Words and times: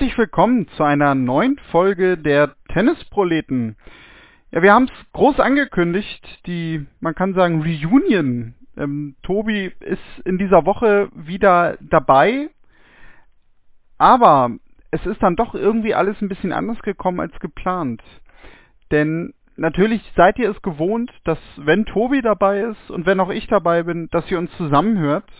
Herzlich 0.00 0.16
willkommen 0.16 0.66
zu 0.78 0.82
einer 0.82 1.14
neuen 1.14 1.58
Folge 1.70 2.16
der 2.16 2.54
Tennisproleten. 2.72 3.76
Ja, 4.50 4.62
wir 4.62 4.72
haben 4.72 4.84
es 4.84 5.12
groß 5.12 5.38
angekündigt, 5.40 6.26
die, 6.46 6.86
man 7.00 7.14
kann 7.14 7.34
sagen, 7.34 7.60
Reunion. 7.60 8.54
Ähm, 8.78 9.16
Tobi 9.22 9.70
ist 9.80 10.00
in 10.24 10.38
dieser 10.38 10.64
Woche 10.64 11.10
wieder 11.14 11.76
dabei, 11.82 12.48
aber 13.98 14.52
es 14.90 15.04
ist 15.04 15.22
dann 15.22 15.36
doch 15.36 15.54
irgendwie 15.54 15.94
alles 15.94 16.18
ein 16.22 16.30
bisschen 16.30 16.54
anders 16.54 16.80
gekommen 16.80 17.20
als 17.20 17.38
geplant. 17.38 18.02
Denn 18.90 19.34
natürlich 19.56 20.00
seid 20.16 20.38
ihr 20.38 20.50
es 20.50 20.62
gewohnt, 20.62 21.12
dass 21.24 21.38
wenn 21.58 21.84
Tobi 21.84 22.22
dabei 22.22 22.62
ist 22.62 22.90
und 22.90 23.04
wenn 23.04 23.20
auch 23.20 23.28
ich 23.28 23.48
dabei 23.48 23.82
bin, 23.82 24.08
dass 24.12 24.30
ihr 24.30 24.38
uns 24.38 24.50
zusammenhört 24.56 25.30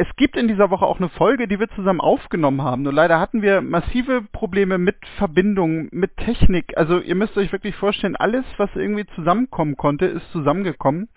es 0.00 0.06
gibt 0.14 0.36
in 0.36 0.46
dieser 0.46 0.70
Woche 0.70 0.86
auch 0.86 1.00
eine 1.00 1.08
Folge, 1.08 1.48
die 1.48 1.58
wir 1.58 1.68
zusammen 1.70 2.00
aufgenommen 2.00 2.62
haben. 2.62 2.82
Nur 2.82 2.92
leider 2.92 3.18
hatten 3.18 3.42
wir 3.42 3.60
massive 3.60 4.22
Probleme 4.22 4.78
mit 4.78 4.94
Verbindung, 5.16 5.88
mit 5.90 6.16
Technik. 6.16 6.78
Also 6.78 7.00
ihr 7.00 7.16
müsst 7.16 7.36
euch 7.36 7.50
wirklich 7.50 7.74
vorstellen, 7.74 8.14
alles, 8.14 8.44
was 8.58 8.70
irgendwie 8.76 9.06
zusammenkommen 9.16 9.76
konnte, 9.76 10.06
ist 10.06 10.30
zusammengekommen. 10.30 11.08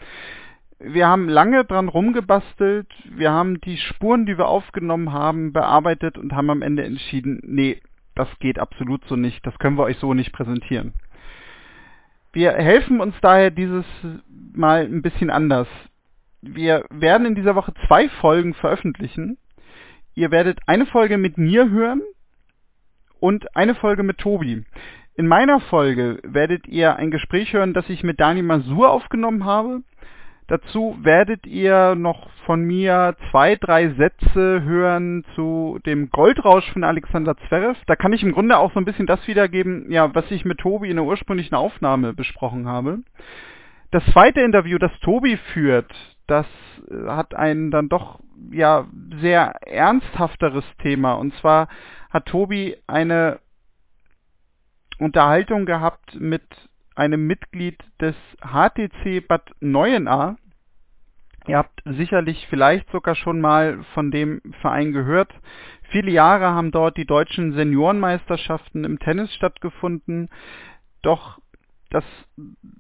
Wir 0.79 1.07
haben 1.07 1.29
lange 1.29 1.63
dran 1.63 1.90
rumgebastelt, 1.90 2.88
wir 3.05 3.32
haben 3.32 3.62
die 3.62 3.77
Spuren, 3.77 4.26
die 4.26 4.40
wir 4.40 4.48
aufgenommen 4.48 5.13
haben, 5.13 5.54
bearbeitet 5.54 6.18
und 6.18 6.34
haben 6.34 6.49
am 6.49 6.63
Ende 6.63 6.84
entschieden, 6.84 7.40
nee, 7.43 7.79
das 8.16 8.29
geht 8.40 8.57
absolut 8.57 9.05
so 9.05 9.16
nicht, 9.16 9.45
das 9.45 9.60
können 9.60 9.77
wir 9.77 9.84
euch 9.84 9.99
so 9.99 10.16
nicht 10.16 10.34
präsentieren. 10.34 10.93
Wir 12.34 12.54
helfen 12.54 12.99
uns 12.99 13.13
daher 13.21 13.51
dieses 13.51 13.85
Mal 14.54 14.85
ein 14.85 15.04
bisschen 15.04 15.29
anders 15.29 15.68
wir 16.42 16.86
werden 16.90 17.28
in 17.28 17.36
dieser 17.36 17.56
Woche 17.56 17.74
zwei 17.88 18.10
Folgen 18.10 18.54
veröffentlichen. 18.54 19.38
Ihr 20.16 20.32
werdet 20.32 20.60
eine 20.68 20.86
Folge 20.86 21.18
mit 21.18 21.38
mir 21.38 21.70
hören 21.70 22.02
und 23.20 23.56
eine 23.56 23.76
Folge 23.76 24.04
mit 24.04 24.18
Tobi. 24.18 24.64
In 25.16 25.28
meiner 25.28 25.60
Folge 25.60 26.20
werdet 26.24 26.68
ihr 26.68 26.96
ein 26.96 27.12
Gespräch 27.12 27.54
hören, 27.54 27.74
das 27.74 27.88
ich 27.90 28.04
mit 28.04 28.20
Dani 28.20 28.42
Masur 28.42 28.90
aufgenommen 28.90 29.46
habe. 29.46 29.82
Dazu 30.48 30.98
werdet 31.02 31.48
ihr 31.48 31.96
noch 31.96 32.30
von 32.46 32.64
mir 32.64 33.16
zwei, 33.30 33.56
drei 33.56 33.90
Sätze 33.92 34.64
hören 34.64 35.24
zu 35.36 35.80
dem 35.86 36.10
Goldrausch 36.10 36.70
von 36.74 36.84
Alexander 36.84 37.38
Zverev. 37.48 37.80
Da 37.88 37.96
kann 37.96 38.12
ich 38.12 38.24
im 38.24 38.34
Grunde 38.34 38.58
auch 38.58 38.74
so 38.74 38.80
ein 38.80 38.86
bisschen 38.86 39.06
das 39.06 39.26
wiedergeben, 39.28 39.90
ja, 39.92 40.14
was 40.14 40.30
ich 40.30 40.44
mit 40.44 40.58
Tobi 40.58 40.90
in 40.90 40.98
der 40.98 41.06
ursprünglichen 41.06 41.56
Aufnahme 41.56 42.14
besprochen 42.14 42.68
habe. 42.68 43.00
Das 43.92 44.04
zweite 44.08 44.42
Interview, 44.42 44.78
das 44.78 44.92
Tobi 45.00 45.38
führt, 45.54 45.94
das 46.32 46.46
äh, 46.90 47.07
hat 47.07 47.35
ein 47.35 47.71
dann 47.71 47.90
doch 47.90 48.20
ja 48.51 48.87
sehr 49.21 49.54
ernsthafteres 49.68 50.65
Thema. 50.82 51.13
Und 51.13 51.35
zwar 51.35 51.68
hat 52.10 52.26
Tobi 52.26 52.77
eine 52.88 53.40
Unterhaltung 54.98 55.65
gehabt 55.65 56.20
mit 56.20 56.43
einem 56.96 57.27
Mitglied 57.27 57.77
des 57.99 58.15
HTC 58.41 59.27
Bad 59.27 59.51
Neuenahr. 59.60 60.38
Ihr 61.48 61.57
habt 61.57 61.82
sicherlich 61.85 62.48
vielleicht 62.49 62.90
sogar 62.91 63.16
schon 63.16 63.41
mal 63.41 63.84
von 63.93 64.11
dem 64.11 64.41
Verein 64.61 64.91
gehört. 64.91 65.33
Viele 65.89 66.11
Jahre 66.11 66.51
haben 66.51 66.72
dort 66.72 66.97
die 66.97 67.06
deutschen 67.06 67.53
Seniorenmeisterschaften 67.53 68.83
im 68.83 69.00
Tennis 69.00 69.33
stattgefunden. 69.33 70.29
Doch 71.01 71.39
das 71.91 72.06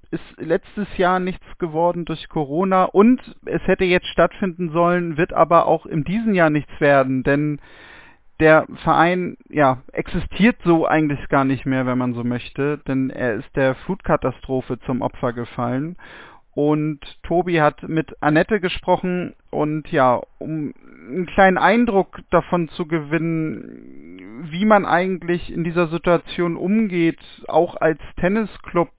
ist 0.09 0.23
letztes 0.37 0.87
Jahr 0.97 1.19
nichts 1.19 1.45
geworden 1.59 2.05
durch 2.05 2.29
Corona 2.29 2.85
und 2.85 3.21
es 3.45 3.61
hätte 3.67 3.83
jetzt 3.83 4.07
stattfinden 4.07 4.71
sollen, 4.71 5.17
wird 5.17 5.33
aber 5.33 5.67
auch 5.67 5.85
in 5.85 6.03
diesem 6.03 6.33
Jahr 6.33 6.49
nichts 6.49 6.71
werden, 6.79 7.21
denn 7.23 7.59
der 8.39 8.65
Verein 8.83 9.37
ja 9.49 9.83
existiert 9.91 10.57
so 10.63 10.87
eigentlich 10.87 11.27
gar 11.29 11.43
nicht 11.43 11.65
mehr, 11.65 11.85
wenn 11.85 11.97
man 11.97 12.13
so 12.13 12.23
möchte, 12.23 12.79
denn 12.87 13.09
er 13.09 13.35
ist 13.35 13.55
der 13.55 13.75
Flutkatastrophe 13.75 14.79
zum 14.79 15.01
Opfer 15.01 15.33
gefallen 15.33 15.97
und 16.53 16.99
Tobi 17.23 17.61
hat 17.61 17.87
mit 17.87 18.15
Annette 18.21 18.59
gesprochen 18.59 19.33
und 19.49 19.89
ja, 19.91 20.21
um 20.37 20.73
einen 21.07 21.25
kleinen 21.25 21.57
Eindruck 21.57 22.19
davon 22.29 22.67
zu 22.69 22.87
gewinnen, 22.87 24.47
wie 24.49 24.65
man 24.65 24.85
eigentlich 24.85 25.51
in 25.51 25.63
dieser 25.63 25.87
Situation 25.87 26.57
umgeht, 26.57 27.19
auch 27.47 27.75
als 27.75 27.99
Tennisclub, 28.19 28.89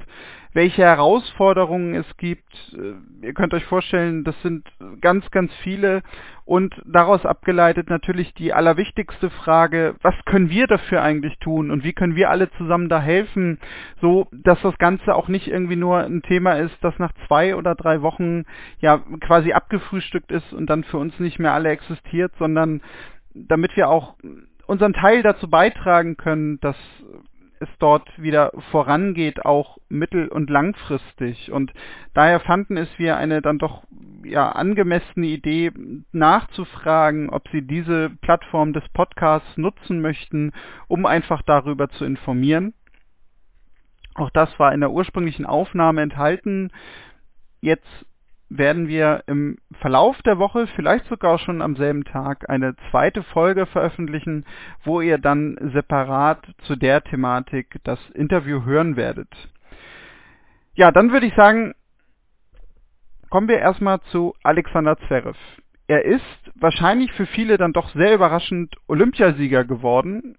welche 0.55 0.83
Herausforderungen 0.83 1.95
es 1.95 2.17
gibt. 2.17 2.53
Äh, 2.75 3.27
ihr 3.27 3.35
könnt 3.35 3.55
euch 3.55 3.65
vorstellen, 3.65 4.25
das 4.25 4.41
sind 4.43 4.67
ganz, 5.01 5.31
ganz 5.31 5.53
viele 5.63 6.03
und 6.45 6.75
daraus 6.85 7.25
abgeleitet 7.25 7.89
natürlich 7.89 8.35
die 8.35 8.53
allerwichtigste 8.53 9.31
Frage, 9.31 9.95
was 10.03 10.15
können 10.27 10.51
wir 10.51 10.67
dafür 10.67 11.03
eigentlich 11.03 11.39
tun 11.39 11.71
und 11.71 11.85
wie 11.85 11.93
können 11.93 12.17
wir 12.17 12.31
alle 12.31 12.51
zusammen 12.53 12.89
da 12.89 13.01
helfen, 13.01 13.59
so 14.01 14.29
dass 14.33 14.61
das 14.63 14.77
Ganze 14.79 15.15
auch 15.15 15.29
nicht 15.29 15.49
irgendwie 15.49 15.77
nur 15.77 15.99
ein 15.99 16.23
Thema 16.23 16.55
ist, 16.55 16.77
das 16.83 16.99
nach 16.99 17.13
zwei 17.27 17.57
oder 17.57 17.75
drei 17.75 18.03
Wochen 18.03 18.45
ja 18.81 18.99
quasi 19.21 19.53
abgefrühstückt 19.53 20.31
ist 20.31 20.53
und 20.53 20.69
dann 20.69 20.85
für 20.85 20.99
uns 20.99 21.19
nicht 21.21 21.39
mehr 21.39 21.53
alle 21.55 21.71
existiert, 21.71 22.33
sondern 22.39 22.83
damit 23.35 23.77
wir 23.77 23.89
auch 23.89 24.17
unseren 24.67 24.93
Teil 24.93 25.23
dazu 25.23 25.49
beitragen 25.49 26.17
können, 26.17 26.59
dass 26.61 26.77
es 27.63 27.69
dort 27.79 28.09
wieder 28.21 28.53
vorangeht, 28.71 29.45
auch 29.45 29.79
mittel- 29.89 30.29
und 30.29 30.51
langfristig. 30.51 31.51
Und 31.51 31.73
daher 32.15 32.41
fanden 32.41 32.77
es 32.77 32.89
wir 32.99 33.17
eine 33.17 33.41
dann 33.41 33.59
doch 33.59 33.85
ja 34.25 34.51
angemessene 34.51 35.27
Idee, 35.27 35.73
nachzufragen, 36.13 37.31
ob 37.31 37.49
sie 37.49 37.63
diese 37.63 38.11
Plattform 38.21 38.73
des 38.73 38.89
Podcasts 38.91 39.57
nutzen 39.57 40.01
möchten, 40.01 40.53
um 40.89 41.07
einfach 41.07 41.43
darüber 41.43 41.89
zu 41.89 42.05
informieren. 42.05 42.75
Auch 44.15 44.31
das 44.31 44.59
war 44.59 44.75
in 44.75 44.81
der 44.81 44.91
ursprünglichen 44.91 45.47
Aufnahme 45.47 46.03
enthalten. 46.03 46.71
Jetzt 47.61 48.07
werden 48.57 48.89
wir 48.89 49.25
im 49.27 49.59
Verlauf 49.81 50.21
der 50.23 50.39
Woche, 50.39 50.67
vielleicht 50.77 51.07
sogar 51.07 51.39
schon 51.39 51.63
am 51.63 51.77
selben 51.77 52.05
Tag, 52.05 52.49
eine 52.51 52.75
zweite 52.91 53.23
Folge 53.23 53.67
veröffentlichen, 53.67 54.45
wo 54.85 55.01
ihr 55.01 55.19
dann 55.19 55.57
separat 55.73 56.45
zu 56.63 56.77
der 56.77 57.03
Thematik 57.03 57.81
das 57.85 57.99
Interview 58.11 58.65
hören 58.65 58.97
werdet. 58.97 59.29
Ja, 60.75 60.91
dann 60.91 61.13
würde 61.13 61.27
ich 61.27 61.35
sagen, 61.35 61.75
kommen 63.31 63.49
wir 63.49 63.59
erstmal 63.59 64.01
zu 64.11 64.35
Alexander 64.43 64.97
Zverev. 65.07 65.39
Er 65.87 66.05
ist 66.05 66.23
wahrscheinlich 66.55 67.13
für 67.13 67.27
viele 67.27 67.59
dann 67.59 67.73
doch 67.73 67.91
sehr 67.91 68.15
überraschend 68.15 68.77
Olympiasieger 68.87 69.65
geworden. 69.65 70.37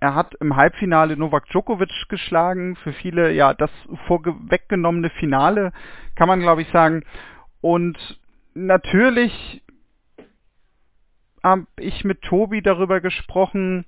Er 0.00 0.14
hat 0.14 0.34
im 0.40 0.56
Halbfinale 0.56 1.16
Novak 1.16 1.46
Djokovic 1.48 2.08
geschlagen. 2.08 2.76
Für 2.76 2.92
viele 2.92 3.32
ja 3.32 3.54
das 3.54 3.70
vorweggenommene 4.06 5.10
Finale, 5.10 5.72
kann 6.14 6.28
man 6.28 6.40
glaube 6.40 6.62
ich 6.62 6.68
sagen. 6.68 7.02
Und 7.60 8.20
natürlich 8.54 9.62
habe 11.42 11.66
ich 11.78 12.04
mit 12.04 12.22
Tobi 12.22 12.60
darüber 12.60 13.00
gesprochen, 13.00 13.86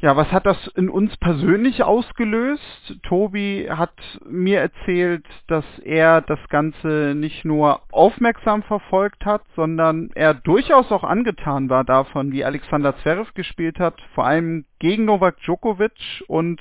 ja, 0.00 0.16
was 0.16 0.32
hat 0.32 0.46
das 0.46 0.56
in 0.76 0.88
uns 0.88 1.14
persönlich 1.18 1.82
ausgelöst? 1.82 2.96
Tobi 3.02 3.68
hat 3.70 3.92
mir 4.26 4.60
erzählt, 4.60 5.26
dass 5.46 5.64
er 5.84 6.22
das 6.22 6.38
Ganze 6.48 7.14
nicht 7.14 7.44
nur 7.44 7.82
aufmerksam 7.92 8.62
verfolgt 8.62 9.26
hat, 9.26 9.42
sondern 9.56 10.10
er 10.14 10.32
durchaus 10.32 10.90
auch 10.90 11.04
angetan 11.04 11.68
war 11.68 11.84
davon, 11.84 12.32
wie 12.32 12.44
Alexander 12.44 12.96
Zverev 12.98 13.32
gespielt 13.34 13.78
hat, 13.78 14.00
vor 14.14 14.24
allem 14.24 14.64
gegen 14.78 15.04
Novak 15.04 15.38
Djokovic 15.40 16.24
und 16.28 16.60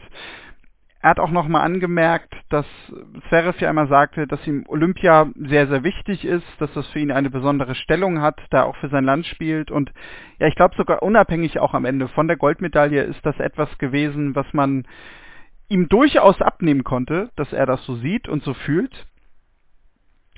er 1.01 1.11
hat 1.11 1.19
auch 1.19 1.31
nochmal 1.31 1.63
angemerkt, 1.63 2.33
dass 2.49 2.65
Zverev 3.29 3.59
ja 3.61 3.69
einmal 3.69 3.87
sagte, 3.87 4.27
dass 4.27 4.45
ihm 4.45 4.65
Olympia 4.67 5.27
sehr, 5.35 5.67
sehr 5.67 5.83
wichtig 5.83 6.25
ist, 6.25 6.45
dass 6.59 6.73
das 6.73 6.87
für 6.87 6.99
ihn 6.99 7.11
eine 7.11 7.29
besondere 7.29 7.73
Stellung 7.75 8.21
hat, 8.21 8.37
da 8.49 8.59
er 8.59 8.65
auch 8.65 8.75
für 8.77 8.89
sein 8.89 9.05
Land 9.05 9.25
spielt. 9.25 9.71
Und 9.71 9.93
ja, 10.39 10.47
ich 10.47 10.55
glaube 10.55 10.75
sogar 10.75 11.01
unabhängig 11.01 11.59
auch 11.59 11.73
am 11.73 11.85
Ende 11.85 12.09
von 12.09 12.27
der 12.27 12.35
Goldmedaille 12.35 13.03
ist 13.03 13.25
das 13.25 13.39
etwas 13.39 13.77
gewesen, 13.77 14.35
was 14.35 14.45
man 14.51 14.85
ihm 15.69 15.87
durchaus 15.87 16.41
abnehmen 16.41 16.83
konnte, 16.83 17.29
dass 17.37 17.53
er 17.53 17.65
das 17.65 17.85
so 17.85 17.95
sieht 17.95 18.27
und 18.27 18.43
so 18.43 18.53
fühlt. 18.53 19.05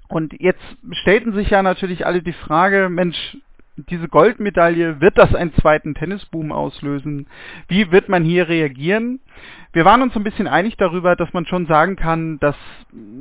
Und 0.10 0.34
jetzt 0.40 0.62
stellten 0.92 1.34
sich 1.34 1.50
ja 1.50 1.64
natürlich 1.64 2.06
alle 2.06 2.22
die 2.22 2.34
Frage, 2.34 2.90
Mensch, 2.90 3.38
diese 3.76 4.08
Goldmedaille, 4.08 5.00
wird 5.02 5.18
das 5.18 5.34
einen 5.34 5.54
zweiten 5.56 5.96
Tennisboom 5.96 6.52
auslösen? 6.52 7.28
Wie 7.68 7.92
wird 7.92 8.10
man 8.10 8.24
hier 8.24 8.48
reagieren? 8.50 9.20
Wir 9.74 9.86
waren 9.86 10.02
uns 10.02 10.16
ein 10.16 10.24
bisschen 10.24 10.48
einig 10.48 10.76
darüber, 10.78 11.16
dass 11.16 11.32
man 11.34 11.46
schon 11.46 11.66
sagen 11.68 11.96
kann, 11.96 12.40
dass 12.40 12.56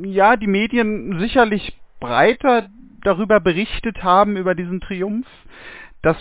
ja 0.02 0.36
die 0.36 0.48
Medien 0.48 1.18
sicherlich 1.20 1.78
breiter 2.00 2.68
darüber 3.02 3.40
berichtet 3.40 4.02
haben 4.02 4.36
über 4.36 4.54
diesen 4.54 4.80
Triumph, 4.80 5.26
dass 6.02 6.16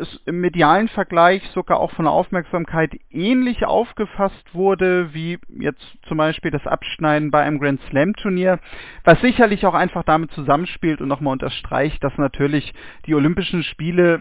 es 0.00 0.20
im 0.24 0.40
medialen 0.40 0.88
Vergleich 0.88 1.42
sogar 1.50 1.80
auch 1.80 1.90
von 1.92 2.06
der 2.06 2.12
Aufmerksamkeit 2.12 2.92
ähnlich 3.10 3.66
aufgefasst 3.66 4.54
wurde, 4.54 5.12
wie 5.12 5.38
jetzt 5.48 5.84
zum 6.06 6.16
Beispiel 6.16 6.50
das 6.50 6.66
Abschneiden 6.66 7.30
bei 7.30 7.42
einem 7.42 7.58
Grand 7.58 7.80
Slam 7.90 8.14
Turnier, 8.14 8.58
was 9.04 9.20
sicherlich 9.20 9.66
auch 9.66 9.74
einfach 9.74 10.02
damit 10.04 10.30
zusammenspielt 10.32 11.00
und 11.00 11.08
nochmal 11.08 11.32
unterstreicht, 11.32 12.02
dass 12.02 12.16
natürlich 12.16 12.72
die 13.06 13.14
Olympischen 13.14 13.62
Spiele 13.64 14.20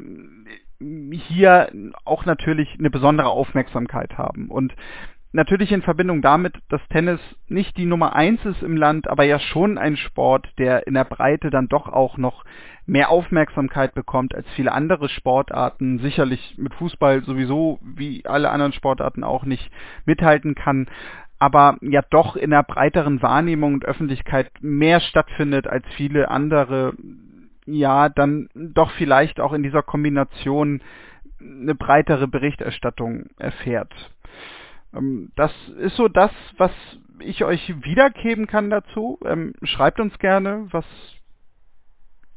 hier 0.80 1.71
auch 2.03 2.25
natürlich 2.25 2.75
eine 2.77 2.89
besondere 2.89 3.30
Aufmerksamkeit 3.30 4.18
haben. 4.18 4.50
Und 4.50 4.75
natürlich 5.31 5.71
in 5.71 5.81
Verbindung 5.81 6.21
damit, 6.21 6.56
dass 6.69 6.81
Tennis 6.89 7.19
nicht 7.47 7.77
die 7.77 7.85
Nummer 7.85 8.15
eins 8.15 8.44
ist 8.45 8.63
im 8.63 8.77
Land, 8.77 9.07
aber 9.07 9.24
ja 9.24 9.39
schon 9.39 9.77
ein 9.77 9.97
Sport, 9.97 10.47
der 10.57 10.88
in 10.88 10.94
der 10.94 11.03
Breite 11.03 11.50
dann 11.50 11.68
doch 11.68 11.88
auch 11.88 12.18
noch 12.18 12.44
mehr 12.85 13.09
Aufmerksamkeit 13.09 13.94
bekommt 13.94 14.33
als 14.33 14.47
viele 14.56 14.71
andere 14.71 15.09
Sportarten, 15.09 16.00
sicherlich 16.00 16.56
mit 16.57 16.74
Fußball 16.75 17.24
sowieso 17.24 17.79
wie 17.81 18.25
alle 18.25 18.50
anderen 18.50 18.74
Sportarten 18.74 19.24
auch 19.24 19.44
nicht 19.44 19.69
mithalten 20.06 20.56
kann, 20.56 20.88
aber 21.39 21.77
ja 21.81 22.01
doch 22.09 22.35
in 22.35 22.50
der 22.51 22.63
breiteren 22.63 23.21
Wahrnehmung 23.21 23.74
und 23.74 23.85
Öffentlichkeit 23.85 24.50
mehr 24.62 25.01
stattfindet 25.01 25.68
als 25.68 25.85
viele 25.95 26.29
andere, 26.29 26.94
ja, 27.65 28.09
dann 28.09 28.50
doch 28.56 28.91
vielleicht 28.91 29.39
auch 29.39 29.53
in 29.53 29.63
dieser 29.63 29.83
Kombination 29.83 30.81
eine 31.39 31.75
breitere 31.75 32.27
Berichterstattung 32.27 33.25
erfährt. 33.38 33.94
Ähm, 34.98 35.32
das 35.36 35.52
ist 35.80 35.96
so 35.96 36.08
das, 36.08 36.32
was 36.58 36.72
ich 37.20 37.44
euch 37.44 37.74
wiedergeben 37.84 38.48
kann 38.48 38.70
dazu. 38.70 39.20
Ähm, 39.26 39.54
schreibt 39.64 40.00
uns 40.00 40.18
gerne, 40.20 40.68
was 40.72 40.86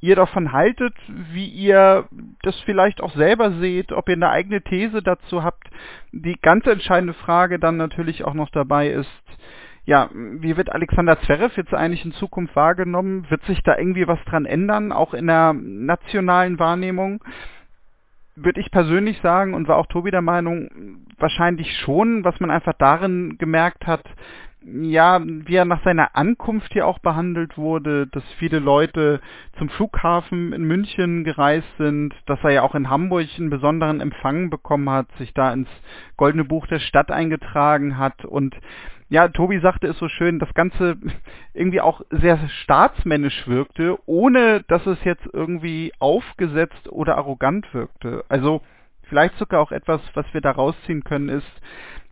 ihr 0.01 0.17
davon 0.17 0.53
haltet, 0.53 0.95
wie 1.33 1.47
ihr 1.47 2.09
das 2.43 2.59
vielleicht 2.61 3.03
auch 3.03 3.15
selber 3.15 3.53
seht, 3.53 3.93
ob 3.93 4.09
ihr 4.09 4.15
eine 4.15 4.31
eigene 4.31 4.63
These 4.63 5.03
dazu 5.03 5.45
habt. 5.45 5.69
Die 6.13 6.37
ganz 6.41 6.67
entscheidende 6.67 7.15
Frage 7.15 7.59
dann 7.59 7.77
natürlich 7.77 8.25
auch 8.25 8.35
noch 8.35 8.51
dabei 8.51 8.89
ist, 8.89 9.11
ja, 9.85 10.09
wie 10.13 10.57
wird 10.57 10.71
Alexander 10.71 11.19
Zverev 11.21 11.57
jetzt 11.57 11.75
eigentlich 11.75 12.05
in 12.05 12.13
Zukunft 12.13 12.55
wahrgenommen? 12.55 13.29
Wird 13.31 13.43
sich 13.45 13.63
da 13.63 13.77
irgendwie 13.77 14.07
was 14.07 14.23
dran 14.27 14.47
ändern, 14.47 14.93
auch 14.93 15.15
in 15.15 15.27
der 15.27 15.53
nationalen 15.53 16.59
Wahrnehmung? 16.59 17.23
Würde 18.37 18.61
ich 18.61 18.71
persönlich 18.71 19.21
sagen 19.23 19.55
und 19.55 19.69
war 19.69 19.77
auch 19.77 19.87
Tobi 19.87 20.11
der 20.11 20.23
Meinung, 20.23 20.69
wahrscheinlich 21.19 21.77
schon, 21.79 22.25
was 22.25 22.39
man 22.41 22.51
einfach 22.51 22.75
darin 22.79 23.37
gemerkt 23.39 23.87
hat, 23.87 24.05
ja, 24.63 25.21
wie 25.25 25.55
er 25.55 25.65
nach 25.65 25.83
seiner 25.85 26.15
Ankunft 26.17 26.73
hier 26.73 26.87
auch 26.87 26.99
behandelt 26.99 27.57
wurde, 27.57 28.07
dass 28.09 28.23
viele 28.39 28.59
Leute 28.59 29.21
zum 29.59 29.71
Flughafen 29.71 30.53
in 30.53 30.65
München 30.65 31.25
gereist 31.25 31.69
sind, 31.79 32.15
dass 32.27 32.39
er 32.43 32.51
ja 32.51 32.63
auch 32.63 32.75
in 32.75 32.91
Hamburg 32.91 33.27
einen 33.39 33.49
besonderen 33.49 34.01
Empfang 34.01 34.51
bekommen 34.51 34.91
hat, 34.91 35.07
sich 35.17 35.33
da 35.33 35.53
ins 35.53 35.69
Goldene 36.17 36.45
Buch 36.45 36.67
der 36.67 36.79
Stadt 36.79 37.11
eingetragen 37.11 37.97
hat 37.97 38.25
und 38.27 38.55
ja, 39.11 39.27
Tobi 39.29 39.59
sagte 39.59 39.89
es 39.89 39.99
so 39.99 40.09
schön, 40.09 40.39
das 40.39 40.55
Ganze 40.55 40.97
irgendwie 41.53 41.81
auch 41.81 42.01
sehr 42.11 42.39
staatsmännisch 42.63 43.47
wirkte, 43.47 43.99
ohne 44.07 44.63
dass 44.69 44.87
es 44.87 45.03
jetzt 45.05 45.27
irgendwie 45.33 45.93
aufgesetzt 45.99 46.89
oder 46.89 47.19
arrogant 47.19 47.73
wirkte. 47.75 48.25
Also 48.29 48.63
vielleicht 49.09 49.37
sogar 49.37 49.61
auch 49.61 49.73
etwas, 49.73 50.01
was 50.15 50.27
wir 50.33 50.41
da 50.41 50.53
rausziehen 50.53 51.03
können, 51.03 51.29
ist, 51.29 51.51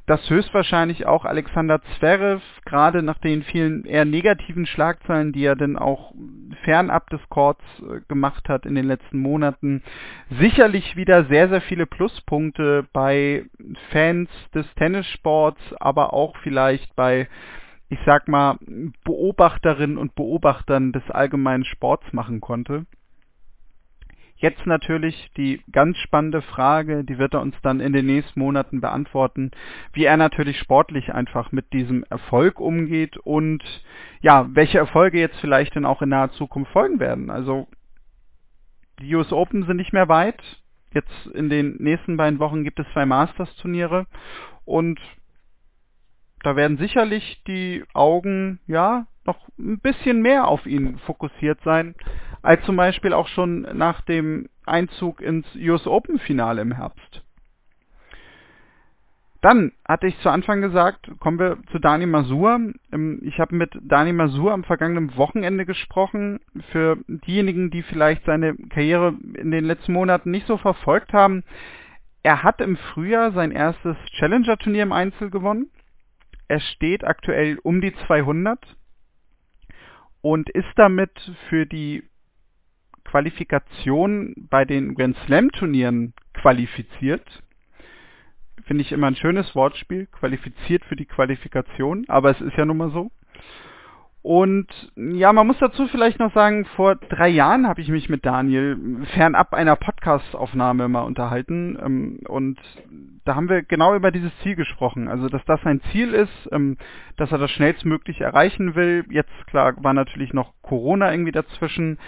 dass 0.08 0.28
höchstwahrscheinlich 0.30 1.04
auch 1.06 1.26
Alexander 1.26 1.82
Zverev, 1.82 2.42
gerade 2.64 3.02
nach 3.02 3.18
den 3.18 3.42
vielen 3.42 3.84
eher 3.84 4.06
negativen 4.06 4.64
Schlagzeilen, 4.64 5.32
die 5.32 5.44
er 5.44 5.54
denn 5.54 5.76
auch 5.76 6.14
fernab 6.64 7.10
des 7.10 7.20
Courts 7.28 7.62
äh, 7.82 8.00
gemacht 8.08 8.48
hat 8.48 8.64
in 8.64 8.74
den 8.74 8.86
letzten 8.86 9.20
Monaten, 9.20 9.82
sicherlich 10.30 10.96
wieder 10.96 11.26
sehr, 11.26 11.50
sehr 11.50 11.60
viele 11.60 11.84
Pluspunkte 11.84 12.86
bei 12.94 13.44
Fans 13.90 14.30
des 14.54 14.66
Tennissports, 14.76 15.60
aber 15.78 16.14
auch 16.14 16.34
vielleicht 16.38 16.96
bei, 16.96 17.28
ich 17.90 17.98
sag 18.06 18.28
mal, 18.28 18.56
Beobachterinnen 19.04 19.98
und 19.98 20.14
Beobachtern 20.14 20.92
des 20.92 21.08
allgemeinen 21.10 21.64
Sports 21.64 22.10
machen 22.14 22.40
konnte. 22.40 22.86
Jetzt 24.40 24.66
natürlich 24.66 25.32
die 25.36 25.60
ganz 25.72 25.96
spannende 25.98 26.42
Frage, 26.42 27.02
die 27.02 27.18
wird 27.18 27.34
er 27.34 27.40
uns 27.40 27.56
dann 27.62 27.80
in 27.80 27.92
den 27.92 28.06
nächsten 28.06 28.38
Monaten 28.38 28.80
beantworten, 28.80 29.50
wie 29.92 30.04
er 30.04 30.16
natürlich 30.16 30.58
sportlich 30.60 31.12
einfach 31.12 31.50
mit 31.50 31.72
diesem 31.72 32.04
Erfolg 32.04 32.60
umgeht 32.60 33.16
und 33.16 33.64
ja, 34.20 34.48
welche 34.52 34.78
Erfolge 34.78 35.18
jetzt 35.18 35.40
vielleicht 35.40 35.74
dann 35.74 35.84
auch 35.84 36.02
in 36.02 36.10
naher 36.10 36.30
Zukunft 36.30 36.70
folgen 36.70 37.00
werden. 37.00 37.30
Also 37.30 37.66
die 39.00 39.12
US 39.16 39.32
Open 39.32 39.64
sind 39.66 39.76
nicht 39.76 39.92
mehr 39.92 40.08
weit. 40.08 40.40
Jetzt 40.94 41.26
in 41.34 41.48
den 41.48 41.76
nächsten 41.78 42.16
beiden 42.16 42.38
Wochen 42.38 42.62
gibt 42.62 42.78
es 42.78 42.86
zwei 42.92 43.06
Masters-Turniere 43.06 44.06
und 44.64 45.00
da 46.44 46.54
werden 46.54 46.78
sicherlich 46.78 47.42
die 47.48 47.82
Augen, 47.92 48.60
ja, 48.68 49.06
noch 49.24 49.48
ein 49.58 49.80
bisschen 49.80 50.22
mehr 50.22 50.46
auf 50.46 50.64
ihn 50.64 50.98
fokussiert 50.98 51.58
sein, 51.64 51.94
als 52.48 52.64
zum 52.64 52.76
Beispiel 52.76 53.12
auch 53.12 53.28
schon 53.28 53.60
nach 53.76 54.00
dem 54.00 54.48
Einzug 54.64 55.20
ins 55.20 55.46
US 55.54 55.86
Open 55.86 56.18
Finale 56.18 56.62
im 56.62 56.72
Herbst. 56.72 57.22
Dann 59.42 59.72
hatte 59.86 60.06
ich 60.06 60.18
zu 60.20 60.30
Anfang 60.30 60.62
gesagt, 60.62 61.10
kommen 61.20 61.38
wir 61.38 61.58
zu 61.70 61.78
Dani 61.78 62.06
Masur. 62.06 62.72
Ähm, 62.90 63.20
ich 63.22 63.38
habe 63.38 63.54
mit 63.54 63.78
Dani 63.82 64.14
Masur 64.14 64.54
am 64.54 64.64
vergangenen 64.64 65.14
Wochenende 65.18 65.66
gesprochen. 65.66 66.40
Für 66.72 66.96
diejenigen, 67.06 67.70
die 67.70 67.82
vielleicht 67.82 68.24
seine 68.24 68.56
Karriere 68.70 69.14
in 69.34 69.50
den 69.50 69.66
letzten 69.66 69.92
Monaten 69.92 70.30
nicht 70.30 70.46
so 70.46 70.56
verfolgt 70.56 71.12
haben, 71.12 71.44
er 72.22 72.42
hat 72.44 72.62
im 72.62 72.78
Frühjahr 72.78 73.32
sein 73.32 73.50
erstes 73.50 73.98
Challenger-Turnier 74.18 74.84
im 74.84 74.92
Einzel 74.92 75.28
gewonnen. 75.28 75.70
Er 76.48 76.60
steht 76.60 77.04
aktuell 77.04 77.58
um 77.62 77.82
die 77.82 77.92
200 78.06 78.58
und 80.22 80.48
ist 80.48 80.72
damit 80.76 81.12
für 81.50 81.66
die 81.66 82.07
Qualifikation 83.10 84.34
bei 84.50 84.64
den 84.64 84.94
Grand 84.94 85.16
Slam 85.24 85.50
Turnieren 85.50 86.12
qualifiziert. 86.34 87.42
Finde 88.64 88.82
ich 88.82 88.92
immer 88.92 89.06
ein 89.06 89.16
schönes 89.16 89.54
Wortspiel, 89.54 90.06
qualifiziert 90.06 90.84
für 90.84 90.96
die 90.96 91.06
Qualifikation, 91.06 92.04
aber 92.08 92.30
es 92.30 92.40
ist 92.40 92.56
ja 92.56 92.66
nun 92.66 92.76
mal 92.76 92.90
so. 92.90 93.10
Und 94.20 94.66
ja, 94.96 95.32
man 95.32 95.46
muss 95.46 95.58
dazu 95.58 95.86
vielleicht 95.86 96.18
noch 96.18 96.34
sagen, 96.34 96.66
vor 96.76 96.96
drei 96.96 97.28
Jahren 97.28 97.66
habe 97.66 97.80
ich 97.80 97.88
mich 97.88 98.10
mit 98.10 98.26
Daniel 98.26 98.76
fernab 99.14 99.54
einer 99.54 99.76
Podcast-Aufnahme 99.76 100.88
mal 100.88 101.02
unterhalten. 101.02 101.78
Ähm, 101.82 102.20
und 102.28 102.60
da 103.24 103.36
haben 103.36 103.48
wir 103.48 103.62
genau 103.62 103.94
über 103.94 104.10
dieses 104.10 104.36
Ziel 104.42 104.54
gesprochen. 104.54 105.08
Also, 105.08 105.28
dass 105.28 105.44
das 105.46 105.62
sein 105.62 105.80
Ziel 105.92 106.12
ist, 106.12 106.48
ähm, 106.52 106.76
dass 107.16 107.32
er 107.32 107.38
das 107.38 107.50
schnellstmöglich 107.52 108.20
erreichen 108.20 108.74
will. 108.74 109.06
Jetzt, 109.08 109.32
klar, 109.46 109.72
war 109.82 109.94
natürlich 109.94 110.34
noch 110.34 110.52
Corona 110.60 111.10
irgendwie 111.10 111.32
dazwischen. 111.32 111.98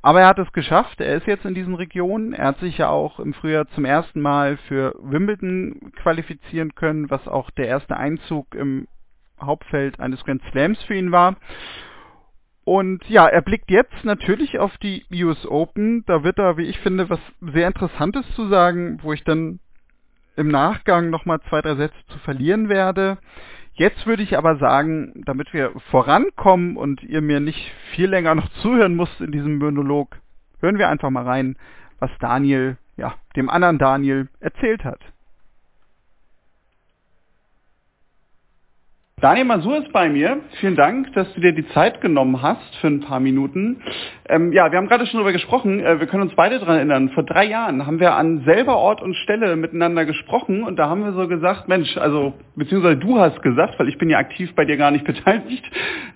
Aber 0.00 0.20
er 0.20 0.28
hat 0.28 0.38
es 0.38 0.52
geschafft. 0.52 1.00
Er 1.00 1.16
ist 1.16 1.26
jetzt 1.26 1.44
in 1.44 1.54
diesen 1.54 1.74
Regionen. 1.74 2.32
Er 2.32 2.46
hat 2.48 2.60
sich 2.60 2.78
ja 2.78 2.88
auch 2.88 3.18
im 3.18 3.34
Frühjahr 3.34 3.66
zum 3.74 3.84
ersten 3.84 4.20
Mal 4.20 4.56
für 4.68 4.94
Wimbledon 5.00 5.92
qualifizieren 5.96 6.74
können, 6.74 7.10
was 7.10 7.26
auch 7.26 7.50
der 7.50 7.66
erste 7.66 7.96
Einzug 7.96 8.54
im 8.54 8.86
Hauptfeld 9.40 9.98
eines 10.00 10.24
Grand 10.24 10.42
Slams 10.50 10.80
für 10.84 10.94
ihn 10.94 11.12
war. 11.12 11.36
Und 12.64 13.02
ja, 13.08 13.26
er 13.26 13.40
blickt 13.40 13.70
jetzt 13.70 14.04
natürlich 14.04 14.58
auf 14.58 14.76
die 14.78 15.04
US 15.24 15.46
Open. 15.46 16.04
Da 16.06 16.22
wird 16.22 16.38
er, 16.38 16.58
wie 16.58 16.66
ich 16.66 16.78
finde, 16.80 17.08
was 17.08 17.20
sehr 17.40 17.66
Interessantes 17.66 18.26
zu 18.34 18.46
sagen, 18.48 18.98
wo 19.02 19.12
ich 19.12 19.24
dann 19.24 19.58
im 20.36 20.48
Nachgang 20.48 21.10
nochmal 21.10 21.40
zwei, 21.48 21.62
drei 21.62 21.74
Sätze 21.76 21.96
zu 22.08 22.18
verlieren 22.18 22.68
werde. 22.68 23.18
Jetzt 23.78 24.06
würde 24.06 24.24
ich 24.24 24.36
aber 24.36 24.56
sagen, 24.56 25.22
damit 25.24 25.54
wir 25.54 25.70
vorankommen 25.92 26.76
und 26.76 27.00
ihr 27.04 27.20
mir 27.20 27.38
nicht 27.38 27.72
viel 27.94 28.10
länger 28.10 28.34
noch 28.34 28.48
zuhören 28.60 28.96
müsst 28.96 29.20
in 29.20 29.30
diesem 29.30 29.58
Monolog, 29.58 30.16
hören 30.60 30.78
wir 30.78 30.88
einfach 30.88 31.10
mal 31.10 31.22
rein, 31.22 31.56
was 32.00 32.10
Daniel, 32.18 32.76
ja, 32.96 33.14
dem 33.36 33.48
anderen 33.48 33.78
Daniel 33.78 34.28
erzählt 34.40 34.82
hat. 34.82 34.98
Daniel 39.20 39.46
Masur 39.46 39.78
ist 39.78 39.92
bei 39.92 40.08
mir. 40.08 40.38
Vielen 40.60 40.76
Dank, 40.76 41.12
dass 41.14 41.26
du 41.34 41.40
dir 41.40 41.52
die 41.52 41.66
Zeit 41.70 42.00
genommen 42.00 42.40
hast 42.40 42.76
für 42.76 42.86
ein 42.86 43.00
paar 43.00 43.18
Minuten. 43.18 43.82
Ähm, 44.28 44.52
ja, 44.52 44.70
wir 44.70 44.78
haben 44.78 44.86
gerade 44.86 45.06
schon 45.06 45.18
darüber 45.18 45.32
gesprochen. 45.32 45.80
Äh, 45.80 45.98
wir 45.98 46.06
können 46.06 46.22
uns 46.22 46.36
beide 46.36 46.60
daran 46.60 46.76
erinnern. 46.76 47.08
Vor 47.08 47.24
drei 47.24 47.46
Jahren 47.46 47.84
haben 47.84 47.98
wir 47.98 48.14
an 48.14 48.44
selber 48.44 48.76
Ort 48.76 49.02
und 49.02 49.16
Stelle 49.16 49.56
miteinander 49.56 50.04
gesprochen 50.04 50.62
und 50.62 50.76
da 50.76 50.88
haben 50.88 51.02
wir 51.02 51.14
so 51.14 51.26
gesagt, 51.26 51.66
Mensch, 51.66 51.96
also 51.96 52.34
beziehungsweise 52.54 52.98
du 52.98 53.18
hast 53.18 53.42
gesagt, 53.42 53.76
weil 53.80 53.88
ich 53.88 53.98
bin 53.98 54.08
ja 54.08 54.18
aktiv 54.18 54.54
bei 54.54 54.64
dir 54.64 54.76
gar 54.76 54.92
nicht 54.92 55.04
beteiligt. 55.06 55.64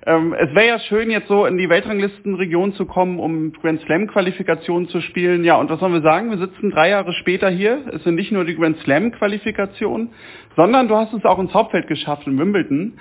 Ähm, 0.06 0.32
es 0.38 0.54
wäre 0.54 0.68
ja 0.68 0.78
schön, 0.78 1.10
jetzt 1.10 1.26
so 1.26 1.44
in 1.44 1.58
die 1.58 1.68
Weltranglistenregion 1.68 2.74
zu 2.74 2.86
kommen, 2.86 3.18
um 3.18 3.52
Grand 3.52 3.80
Slam 3.80 4.06
Qualifikationen 4.06 4.88
zu 4.88 5.00
spielen. 5.00 5.42
Ja, 5.42 5.56
und 5.56 5.70
was 5.70 5.80
sollen 5.80 5.92
wir 5.92 6.02
sagen? 6.02 6.30
Wir 6.30 6.38
sitzen 6.38 6.70
drei 6.70 6.90
Jahre 6.90 7.12
später 7.14 7.50
hier. 7.50 7.80
Es 7.92 8.04
sind 8.04 8.14
nicht 8.14 8.30
nur 8.30 8.44
die 8.44 8.54
Grand 8.54 8.78
Slam 8.78 9.10
Qualifikationen, 9.10 10.10
sondern 10.56 10.88
du 10.88 10.96
hast 10.96 11.12
es 11.12 11.24
auch 11.24 11.38
ins 11.38 11.54
Hauptfeld 11.54 11.86
geschafft 11.86 12.26
in 12.26 12.38
Wimbledon. 12.38 12.98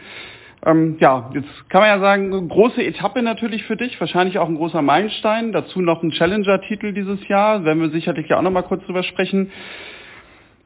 Ähm, 0.63 0.97
ja, 0.99 1.31
jetzt 1.33 1.69
kann 1.69 1.81
man 1.81 1.89
ja 1.89 1.99
sagen, 1.99 2.47
große 2.47 2.83
Etappe 2.83 3.23
natürlich 3.23 3.63
für 3.63 3.75
dich, 3.75 3.99
wahrscheinlich 3.99 4.37
auch 4.37 4.47
ein 4.47 4.57
großer 4.57 4.81
Meilenstein. 4.81 5.51
Dazu 5.51 5.81
noch 5.81 6.03
ein 6.03 6.11
Challenger-Titel 6.11 6.93
dieses 6.93 7.27
Jahr, 7.27 7.65
werden 7.65 7.81
wir 7.81 7.89
sicherlich 7.89 8.27
ja 8.29 8.37
auch 8.37 8.43
noch 8.43 8.51
mal 8.51 8.61
kurz 8.61 8.85
drüber 8.85 9.03
sprechen. 9.03 9.51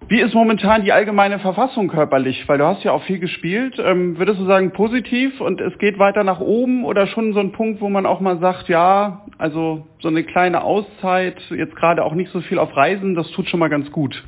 Wie 0.07 0.21
ist 0.21 0.35
momentan 0.35 0.83
die 0.83 0.91
allgemeine 0.91 1.39
Verfassung 1.39 1.87
körperlich? 1.87 2.47
Weil 2.47 2.59
du 2.59 2.65
hast 2.65 2.83
ja 2.83 2.91
auch 2.91 3.01
viel 3.03 3.17
gespielt. 3.17 3.79
Ähm, 3.79 4.19
würdest 4.19 4.39
du 4.39 4.45
sagen 4.45 4.71
positiv 4.71 5.41
und 5.41 5.59
es 5.59 5.75
geht 5.79 5.97
weiter 5.97 6.23
nach 6.23 6.41
oben 6.41 6.85
oder 6.85 7.07
schon 7.07 7.33
so 7.33 7.39
ein 7.39 7.53
Punkt, 7.53 7.81
wo 7.81 7.89
man 7.89 8.05
auch 8.05 8.19
mal 8.19 8.37
sagt, 8.39 8.69
ja, 8.69 9.25
also 9.39 9.87
so 9.99 10.09
eine 10.09 10.23
kleine 10.23 10.63
Auszeit, 10.63 11.41
jetzt 11.49 11.75
gerade 11.75 12.03
auch 12.03 12.13
nicht 12.13 12.31
so 12.31 12.41
viel 12.41 12.59
auf 12.59 12.75
Reisen, 12.75 13.15
das 13.15 13.31
tut 13.31 13.47
schon 13.47 13.59
mal 13.59 13.69
ganz 13.69 13.89
gut. 13.91 14.23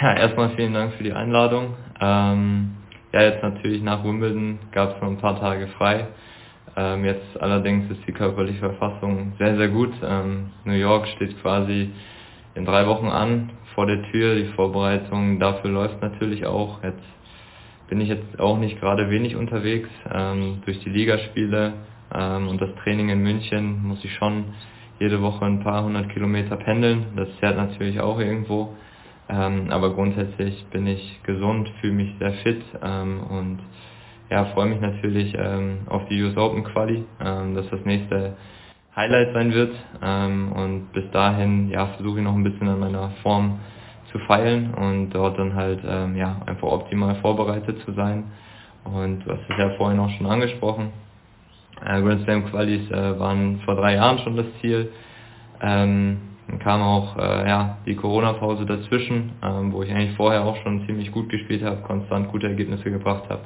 Ja, 0.00 0.14
erstmal 0.14 0.50
vielen 0.50 0.74
Dank 0.74 0.92
für 0.94 1.02
die 1.02 1.12
Einladung. 1.12 1.74
Ähm, 2.00 2.70
ja, 3.12 3.22
jetzt 3.22 3.42
natürlich 3.42 3.82
nach 3.82 4.04
Wimbledon 4.04 4.60
gab 4.70 4.94
es 4.94 5.02
noch 5.02 5.08
ein 5.08 5.18
paar 5.18 5.40
Tage 5.40 5.66
frei. 5.76 6.06
Ähm, 6.76 7.04
jetzt 7.04 7.40
allerdings 7.40 7.90
ist 7.90 8.06
die 8.06 8.12
körperliche 8.12 8.60
Verfassung 8.60 9.32
sehr, 9.40 9.56
sehr 9.56 9.66
gut. 9.66 9.92
Ähm, 10.04 10.50
New 10.64 10.74
York 10.74 11.08
steht 11.08 11.40
quasi 11.42 11.90
in 12.54 12.64
drei 12.64 12.86
Wochen 12.86 13.08
an 13.08 13.50
vor 13.74 13.86
der 13.86 14.04
Tür. 14.12 14.36
Die 14.36 14.52
Vorbereitung 14.54 15.40
dafür 15.40 15.70
läuft 15.70 16.00
natürlich 16.00 16.46
auch. 16.46 16.80
Jetzt 16.84 17.02
bin 17.88 18.00
ich 18.00 18.08
jetzt 18.08 18.38
auch 18.38 18.58
nicht 18.58 18.78
gerade 18.78 19.10
wenig 19.10 19.34
unterwegs. 19.34 19.88
Ähm, 20.14 20.62
durch 20.64 20.78
die 20.84 20.90
Ligaspiele 20.90 21.72
ähm, 22.14 22.46
und 22.46 22.60
das 22.60 22.70
Training 22.84 23.08
in 23.08 23.20
München 23.20 23.82
muss 23.82 24.04
ich 24.04 24.14
schon 24.14 24.44
jede 25.00 25.20
Woche 25.22 25.44
ein 25.44 25.58
paar 25.58 25.82
hundert 25.82 26.08
Kilometer 26.10 26.54
pendeln. 26.56 27.06
Das 27.16 27.26
zerrt 27.40 27.56
natürlich 27.56 28.00
auch 28.00 28.20
irgendwo. 28.20 28.76
Ähm, 29.28 29.70
aber 29.70 29.94
grundsätzlich 29.94 30.66
bin 30.70 30.86
ich 30.86 31.20
gesund, 31.24 31.68
fühle 31.80 31.92
mich 31.92 32.14
sehr 32.18 32.32
fit 32.34 32.62
ähm, 32.82 33.20
und 33.28 33.58
ja, 34.30 34.46
freue 34.46 34.66
mich 34.66 34.80
natürlich 34.80 35.34
ähm, 35.38 35.80
auf 35.86 36.06
die 36.08 36.22
US 36.22 36.36
Open 36.36 36.64
Quali, 36.64 37.04
ähm, 37.24 37.54
dass 37.54 37.68
das 37.70 37.84
nächste 37.84 38.36
Highlight 38.94 39.32
sein 39.32 39.52
wird. 39.52 39.74
Ähm, 40.02 40.52
und 40.52 40.92
bis 40.92 41.10
dahin 41.12 41.70
ja, 41.70 41.86
versuche 41.88 42.18
ich 42.18 42.24
noch 42.24 42.34
ein 42.34 42.44
bisschen 42.44 42.68
an 42.68 42.80
meiner 42.80 43.10
Form 43.22 43.58
zu 44.12 44.18
feilen 44.20 44.74
und 44.74 45.10
dort 45.10 45.38
dann 45.38 45.54
halt 45.54 45.80
ähm, 45.86 46.16
ja, 46.16 46.40
einfach 46.46 46.68
optimal 46.68 47.16
vorbereitet 47.16 47.80
zu 47.84 47.92
sein. 47.92 48.24
Und 48.84 49.24
hast 49.26 49.40
es 49.48 49.58
ja 49.58 49.70
vorhin 49.76 49.98
auch 49.98 50.10
schon 50.10 50.26
angesprochen. 50.26 50.92
Äh, 51.84 52.00
Grand 52.02 52.22
Slam 52.24 52.46
Qualis 52.46 52.90
äh, 52.90 53.18
waren 53.18 53.60
vor 53.64 53.76
drei 53.76 53.94
Jahren 53.94 54.18
schon 54.20 54.36
das 54.36 54.46
Ziel. 54.60 54.90
Ähm, 55.60 56.18
dann 56.48 56.58
kam 56.58 56.80
auch 56.82 57.16
äh, 57.18 57.48
ja, 57.48 57.78
die 57.84 57.94
Corona-Pause 57.94 58.64
dazwischen, 58.64 59.32
ähm, 59.42 59.72
wo 59.72 59.82
ich 59.82 59.90
eigentlich 59.90 60.16
vorher 60.16 60.44
auch 60.44 60.56
schon 60.62 60.86
ziemlich 60.86 61.12
gut 61.12 61.28
gespielt 61.28 61.62
habe, 61.62 61.82
konstant 61.82 62.28
gute 62.28 62.48
Ergebnisse 62.48 62.90
gebracht 62.90 63.24
habe. 63.28 63.42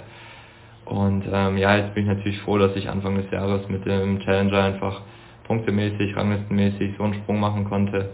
Und 0.85 1.25
ähm, 1.31 1.57
ja, 1.57 1.77
jetzt 1.77 1.95
bin 1.95 2.05
ich 2.05 2.09
natürlich 2.09 2.41
froh, 2.41 2.59
dass 2.59 2.77
ich 2.77 2.89
Anfang 2.89 3.17
des 3.17 3.31
Jahres 3.31 3.69
mit 3.69 3.85
dem 3.87 4.21
Challenger 4.21 4.63
einfach 4.63 5.01
punktemäßig, 5.45 6.17
ranglistenmäßig 6.17 6.95
so 6.97 7.05
einen 7.05 7.15
Sprung 7.15 7.41
machen 7.41 7.65
konnte. 7.65 8.11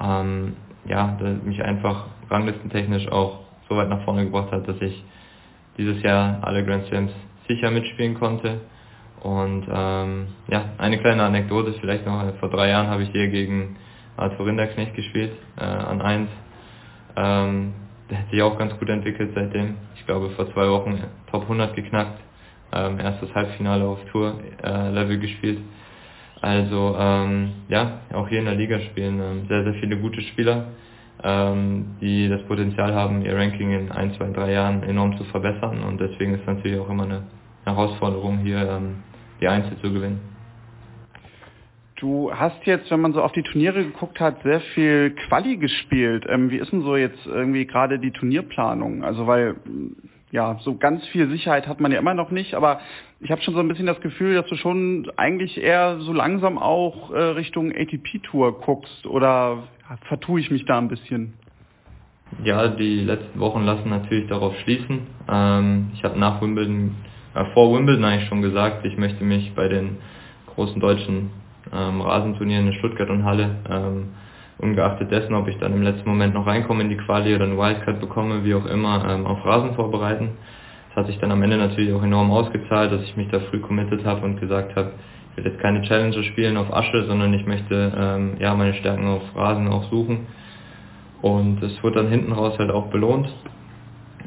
Ähm, 0.00 0.54
ja, 0.86 1.16
dass 1.20 1.42
mich 1.44 1.62
einfach 1.62 2.06
ranglistentechnisch 2.30 3.08
auch 3.08 3.40
so 3.68 3.76
weit 3.76 3.88
nach 3.88 4.02
vorne 4.04 4.24
gebracht 4.24 4.50
hat, 4.52 4.66
dass 4.68 4.80
ich 4.80 5.02
dieses 5.78 6.02
Jahr 6.02 6.38
alle 6.42 6.64
Grand 6.64 6.86
Slams 6.86 7.12
sicher 7.48 7.70
mitspielen 7.70 8.14
konnte. 8.14 8.60
Und 9.20 9.66
ähm, 9.72 10.26
ja, 10.48 10.64
eine 10.78 10.98
kleine 10.98 11.22
Anekdote 11.22 11.72
vielleicht 11.80 12.04
noch. 12.04 12.22
Vor 12.40 12.50
drei 12.50 12.68
Jahren 12.68 12.88
habe 12.88 13.04
ich 13.04 13.10
hier 13.10 13.28
gegen 13.28 13.76
Arthur 14.16 14.46
Rinderknecht 14.46 14.94
gespielt, 14.94 15.32
äh, 15.56 15.64
an 15.64 16.00
1. 16.00 16.28
Ähm, 17.16 17.72
der 18.10 18.18
hat 18.18 18.30
sich 18.30 18.42
auch 18.42 18.58
ganz 18.58 18.78
gut 18.78 18.88
entwickelt 18.88 19.32
seitdem. 19.34 19.76
Ich 19.96 20.06
glaube, 20.06 20.30
vor 20.30 20.52
zwei 20.52 20.68
Wochen 20.68 21.02
Top 21.30 21.42
100 21.42 21.74
geknackt. 21.74 22.20
Ähm, 22.72 22.98
erstes 22.98 23.32
Halbfinale 23.34 23.84
auf 23.84 23.98
Tour-Level 24.10 25.16
äh, 25.16 25.18
gespielt. 25.18 25.58
Also 26.40 26.96
ähm, 26.98 27.52
ja, 27.68 28.00
auch 28.12 28.28
hier 28.28 28.40
in 28.40 28.44
der 28.44 28.54
Liga 28.54 28.78
spielen 28.80 29.20
ähm, 29.20 29.46
sehr, 29.48 29.64
sehr 29.64 29.74
viele 29.74 29.96
gute 29.96 30.20
Spieler, 30.20 30.66
ähm, 31.22 31.96
die 32.00 32.28
das 32.28 32.42
Potenzial 32.42 32.92
haben, 32.92 33.22
ihr 33.22 33.34
Ranking 33.34 33.70
in 33.70 33.92
ein, 33.92 34.12
zwei, 34.14 34.28
drei 34.30 34.52
Jahren 34.52 34.82
enorm 34.82 35.16
zu 35.16 35.24
verbessern. 35.24 35.82
Und 35.82 36.00
deswegen 36.00 36.34
ist 36.34 36.46
natürlich 36.46 36.78
auch 36.78 36.90
immer 36.90 37.04
eine 37.04 37.22
Herausforderung, 37.64 38.38
hier 38.38 38.68
ähm, 38.68 38.96
die 39.40 39.48
Einzel 39.48 39.78
zu 39.78 39.92
gewinnen. 39.92 40.33
Du 42.04 42.30
hast 42.30 42.66
jetzt, 42.66 42.90
wenn 42.90 43.00
man 43.00 43.14
so 43.14 43.22
auf 43.22 43.32
die 43.32 43.42
Turniere 43.42 43.82
geguckt 43.82 44.20
hat, 44.20 44.42
sehr 44.42 44.60
viel 44.60 45.12
Quali 45.26 45.56
gespielt. 45.56 46.26
Ähm, 46.28 46.50
wie 46.50 46.58
ist 46.58 46.70
denn 46.70 46.82
so 46.82 46.96
jetzt 46.96 47.24
irgendwie 47.24 47.64
gerade 47.64 47.98
die 47.98 48.10
Turnierplanung? 48.10 49.02
Also 49.02 49.26
weil 49.26 49.56
ja, 50.30 50.58
so 50.60 50.76
ganz 50.76 51.06
viel 51.06 51.30
Sicherheit 51.30 51.66
hat 51.66 51.80
man 51.80 51.92
ja 51.92 51.98
immer 51.98 52.12
noch 52.12 52.30
nicht, 52.30 52.52
aber 52.56 52.80
ich 53.20 53.30
habe 53.30 53.40
schon 53.40 53.54
so 53.54 53.60
ein 53.60 53.68
bisschen 53.68 53.86
das 53.86 54.02
Gefühl, 54.02 54.34
dass 54.34 54.46
du 54.48 54.56
schon 54.56 55.10
eigentlich 55.16 55.56
eher 55.56 55.98
so 56.00 56.12
langsam 56.12 56.58
auch 56.58 57.10
äh, 57.10 57.18
Richtung 57.18 57.72
ATP-Tour 57.74 58.60
guckst 58.60 59.06
oder 59.06 59.62
vertue 60.06 60.40
ich 60.40 60.50
mich 60.50 60.66
da 60.66 60.76
ein 60.76 60.88
bisschen? 60.88 61.32
Ja, 62.44 62.68
die 62.68 63.00
letzten 63.00 63.40
Wochen 63.40 63.62
lassen 63.62 63.88
natürlich 63.88 64.28
darauf 64.28 64.54
schließen. 64.58 65.06
Ähm, 65.32 65.92
ich 65.94 66.04
habe 66.04 66.18
nach 66.18 66.42
Wimbledon, 66.42 66.96
äh, 67.34 67.46
vor 67.54 67.74
Wimbledon 67.74 68.04
eigentlich 68.04 68.28
schon 68.28 68.42
gesagt, 68.42 68.84
ich 68.84 68.98
möchte 68.98 69.24
mich 69.24 69.54
bei 69.54 69.68
den 69.68 69.96
großen 70.54 70.78
deutschen 70.82 71.30
ähm, 71.72 72.00
Rasenturnieren 72.00 72.68
in 72.68 72.74
Stuttgart 72.74 73.10
und 73.10 73.24
Halle 73.24 73.56
ähm, 73.70 74.08
ungeachtet 74.58 75.10
dessen, 75.10 75.34
ob 75.34 75.48
ich 75.48 75.58
dann 75.58 75.72
im 75.72 75.82
letzten 75.82 76.08
Moment 76.08 76.34
noch 76.34 76.46
reinkomme 76.46 76.82
in 76.82 76.88
die 76.88 76.96
Quali 76.96 77.34
oder 77.34 77.44
eine 77.44 77.56
Wildcard 77.56 78.00
bekomme, 78.00 78.44
wie 78.44 78.54
auch 78.54 78.66
immer, 78.66 79.04
ähm, 79.08 79.26
auf 79.26 79.44
Rasen 79.44 79.74
vorbereiten. 79.74 80.30
Das 80.88 80.98
hat 80.98 81.06
sich 81.08 81.18
dann 81.18 81.32
am 81.32 81.42
Ende 81.42 81.56
natürlich 81.56 81.92
auch 81.92 82.02
enorm 82.02 82.30
ausgezahlt, 82.30 82.92
dass 82.92 83.02
ich 83.02 83.16
mich 83.16 83.28
da 83.28 83.40
früh 83.40 83.58
committed 83.60 84.04
habe 84.04 84.24
und 84.24 84.40
gesagt 84.40 84.76
habe, 84.76 84.92
ich 85.30 85.36
will 85.38 85.50
jetzt 85.50 85.60
keine 85.60 85.82
Challenger 85.82 86.22
spielen 86.22 86.56
auf 86.56 86.72
Asche, 86.72 87.04
sondern 87.06 87.34
ich 87.34 87.44
möchte 87.46 87.92
ähm, 87.96 88.36
ja 88.38 88.54
meine 88.54 88.74
Stärken 88.74 89.08
auf 89.08 89.22
Rasen 89.34 89.66
auch 89.68 89.90
suchen. 89.90 90.26
Und 91.20 91.62
es 91.62 91.82
wurde 91.82 92.02
dann 92.02 92.08
hinten 92.08 92.32
raus 92.32 92.56
halt 92.58 92.70
auch 92.70 92.86
belohnt. 92.86 93.28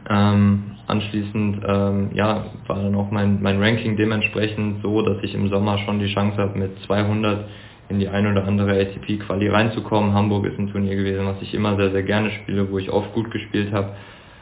Ähm, 0.09 0.76
anschließend 0.87 1.63
ähm, 1.67 2.09
ja, 2.13 2.45
war 2.65 2.81
dann 2.81 2.95
auch 2.95 3.11
mein, 3.11 3.41
mein 3.41 3.61
Ranking 3.61 3.97
dementsprechend 3.97 4.81
so, 4.81 5.01
dass 5.01 5.21
ich 5.21 5.35
im 5.35 5.49
Sommer 5.49 5.77
schon 5.79 5.99
die 5.99 6.13
Chance 6.13 6.37
habe 6.37 6.57
mit 6.57 6.71
200 6.85 7.45
in 7.89 7.99
die 7.99 8.07
ein 8.07 8.27
oder 8.27 8.45
andere 8.45 8.71
ATP-Quali 8.71 9.49
reinzukommen. 9.49 10.13
Hamburg 10.13 10.45
ist 10.45 10.59
ein 10.59 10.71
Turnier 10.71 10.95
gewesen, 10.95 11.25
was 11.25 11.41
ich 11.41 11.53
immer 11.53 11.75
sehr, 11.77 11.91
sehr 11.91 12.03
gerne 12.03 12.31
spiele, 12.31 12.69
wo 12.71 12.79
ich 12.79 12.89
oft 12.89 13.13
gut 13.13 13.31
gespielt 13.31 13.71
habe. 13.71 13.91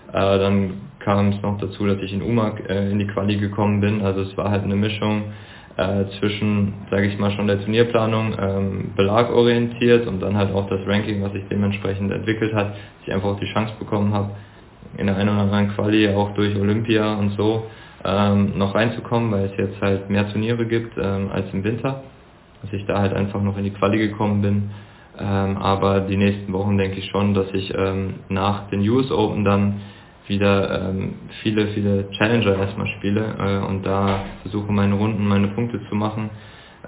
Äh, 0.09 0.39
dann 0.39 0.73
kam 0.99 1.29
es 1.29 1.41
noch 1.41 1.57
dazu, 1.59 1.85
dass 1.85 1.99
ich 1.99 2.13
in 2.13 2.21
Umag 2.21 2.59
äh, 2.67 2.91
in 2.91 2.99
die 2.99 3.07
Quali 3.07 3.37
gekommen 3.37 3.81
bin. 3.81 4.01
Also 4.01 4.21
es 4.21 4.37
war 4.37 4.49
halt 4.49 4.63
eine 4.63 4.75
Mischung 4.75 5.23
äh, 5.77 6.05
zwischen, 6.19 6.73
sage 6.89 7.07
ich 7.07 7.19
mal, 7.19 7.31
schon 7.31 7.47
der 7.47 7.59
Turnierplanung 7.59 8.35
ähm, 8.39 8.91
belagorientiert 8.95 10.07
und 10.07 10.21
dann 10.21 10.37
halt 10.37 10.53
auch 10.53 10.67
das 10.69 10.79
Ranking, 10.87 11.21
was 11.21 11.33
sich 11.33 11.43
dementsprechend 11.49 12.11
entwickelt 12.11 12.53
hat, 12.53 12.69
dass 12.69 13.07
ich 13.07 13.13
einfach 13.13 13.29
auch 13.29 13.39
die 13.39 13.51
Chance 13.51 13.73
bekommen 13.77 14.13
habe, 14.13 14.31
in 14.97 15.07
der 15.07 15.17
einen 15.17 15.29
oder 15.29 15.41
anderen 15.41 15.69
Quali 15.75 16.09
auch 16.09 16.33
durch 16.33 16.55
Olympia 16.55 17.15
und 17.15 17.31
so 17.31 17.67
ähm, 18.03 18.57
noch 18.57 18.75
reinzukommen, 18.75 19.31
weil 19.31 19.45
es 19.45 19.57
jetzt 19.57 19.81
halt 19.81 20.09
mehr 20.09 20.29
Turniere 20.31 20.65
gibt 20.65 20.97
ähm, 20.97 21.29
als 21.31 21.45
im 21.53 21.63
Winter 21.63 22.03
dass 22.65 22.73
ich 22.73 22.85
da 22.85 22.99
halt 22.99 23.13
einfach 23.13 23.41
noch 23.41 23.57
in 23.57 23.63
die 23.63 23.71
Quali 23.71 23.97
gekommen 23.97 24.41
bin. 24.41 24.71
Ähm, 25.17 25.57
aber 25.57 26.01
die 26.01 26.17
nächsten 26.17 26.51
Wochen 26.51 26.77
denke 26.77 26.97
ich 26.99 27.05
schon, 27.09 27.33
dass 27.33 27.47
ich 27.53 27.73
ähm, 27.75 28.15
nach 28.27 28.69
den 28.69 28.87
US 28.89 29.11
Open 29.11 29.45
dann 29.45 29.81
wieder 30.27 30.89
ähm, 30.89 31.13
viele, 31.41 31.67
viele 31.67 32.09
Challenger 32.11 32.57
erstmal 32.57 32.87
spiele 32.87 33.35
äh, 33.39 33.65
und 33.65 33.85
da 33.85 34.21
versuche 34.41 34.71
meine 34.71 34.95
Runden, 34.95 35.25
meine 35.27 35.47
Punkte 35.49 35.79
zu 35.87 35.95
machen, 35.95 36.31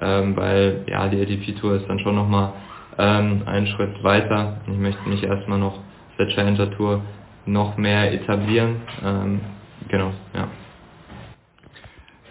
ähm, 0.02 0.36
weil 0.36 0.84
ja 0.88 1.08
die 1.08 1.22
ATP 1.22 1.60
Tour 1.60 1.76
ist 1.76 1.88
dann 1.88 2.00
schon 2.00 2.16
nochmal 2.16 2.54
ähm, 2.98 3.44
einen 3.46 3.68
Schritt 3.68 4.04
weiter. 4.04 4.58
Ich 4.66 4.78
möchte 4.78 5.08
mich 5.08 5.24
erstmal 5.24 5.60
noch 5.60 5.76
auf 5.76 6.16
der 6.18 6.28
Challenger 6.30 6.72
Tour 6.72 7.02
noch 7.48 7.78
mehr 7.78 8.14
etablieren. 8.14 8.78
Ähm, 9.04 9.40
genau, 9.88 10.12
ja. 10.34 10.48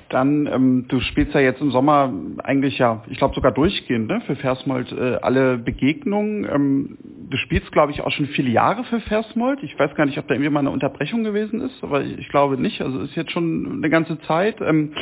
Dann, 0.08 0.46
ähm, 0.46 0.85
du 0.87 1.00
spielst 1.00 1.35
ja 1.35 1.40
jetzt 1.40 1.61
im 1.61 1.73
Sommer 1.73 2.12
eigentlich 2.44 2.78
ja, 2.78 3.02
ich 3.08 3.18
glaube 3.18 3.35
sogar 3.35 3.50
durchgehend, 3.50 4.06
ne, 4.06 4.20
für 4.26 4.37
Versmold 4.37 4.92
äh, 4.92 5.16
alle 5.20 5.58
Begegnungen. 5.58 6.44
Ähm, 6.44 6.99
du 7.28 7.37
spielst, 7.38 7.73
glaube 7.73 7.90
ich, 7.90 8.02
auch 8.02 8.12
schon 8.12 8.26
viele 8.26 8.50
Jahre 8.50 8.85
für 8.85 9.00
Versmold. 9.00 9.64
Ich 9.64 9.76
weiß 9.76 9.96
gar 9.96 10.06
nicht, 10.06 10.18
ob 10.18 10.28
da 10.28 10.35
irgendwie 10.35 10.50
mal 10.50 10.61
eine 10.61 10.70
Unterbrechung 10.70 11.25
gewesen 11.25 11.61
ist, 11.61 11.82
aber 11.82 12.02
ich, 12.02 12.18
ich 12.18 12.28
glaube 12.28 12.56
nicht. 12.56 12.80
Also 12.82 13.00
ist 13.00 13.16
jetzt 13.16 13.32
schon 13.32 13.78
eine 13.78 13.90
ganze 13.90 14.20
Zeit. 14.20 14.61
Ähm, 14.61 14.92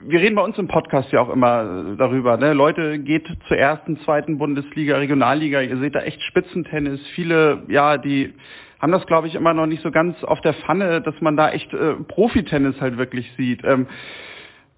wir 0.00 0.20
reden 0.20 0.36
bei 0.36 0.42
uns 0.42 0.56
im 0.56 0.68
Podcast 0.68 1.12
ja 1.12 1.20
auch 1.20 1.28
immer 1.28 1.94
darüber. 1.98 2.36
Ne? 2.36 2.54
Leute, 2.54 3.00
geht 3.00 3.26
zur 3.48 3.56
ersten, 3.56 3.98
zweiten 4.00 4.38
Bundesliga, 4.38 4.96
Regionalliga. 4.96 5.60
Ihr 5.60 5.76
seht 5.78 5.94
da 5.94 6.00
echt 6.00 6.22
Spitzentennis. 6.22 7.00
Viele, 7.14 7.64
ja, 7.68 7.98
die 7.98 8.32
haben 8.80 8.92
das, 8.92 9.06
glaube 9.06 9.26
ich, 9.26 9.34
immer 9.34 9.54
noch 9.54 9.66
nicht 9.66 9.82
so 9.82 9.90
ganz 9.90 10.22
auf 10.24 10.40
der 10.40 10.54
Pfanne, 10.54 11.00
dass 11.00 11.20
man 11.20 11.36
da 11.36 11.50
echt 11.50 11.72
äh, 11.72 11.94
Profitennis 11.94 12.80
halt 12.80 12.96
wirklich 12.96 13.30
sieht. 13.36 13.64
Ähm, 13.64 13.86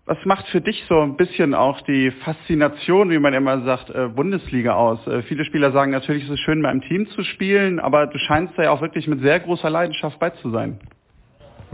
was 0.07 0.19
macht 0.25 0.49
für 0.49 0.61
dich 0.61 0.85
so 0.88 1.00
ein 1.00 1.16
bisschen 1.16 1.54
auch 1.54 1.83
die 1.83 2.11
Faszination, 2.11 3.11
wie 3.11 3.19
man 3.19 3.33
immer 3.33 3.61
sagt, 3.61 3.90
äh, 3.90 4.09
Bundesliga 4.09 4.75
aus? 4.75 5.07
Äh, 5.07 5.23
viele 5.23 5.45
Spieler 5.45 5.71
sagen 5.73 5.92
natürlich, 5.92 6.25
es 6.25 6.30
ist 6.30 6.40
schön, 6.40 6.61
mal 6.61 6.80
Team 6.80 7.07
zu 7.11 7.23
spielen, 7.23 7.78
aber 7.78 8.07
du 8.07 8.19
scheinst 8.19 8.54
da 8.57 8.64
ja 8.64 8.71
auch 8.71 8.80
wirklich 8.80 9.07
mit 9.07 9.21
sehr 9.21 9.38
großer 9.38 9.71
Leidenschaft 9.71 10.19
bei 10.19 10.30
zu 10.30 10.50
sein. 10.50 10.80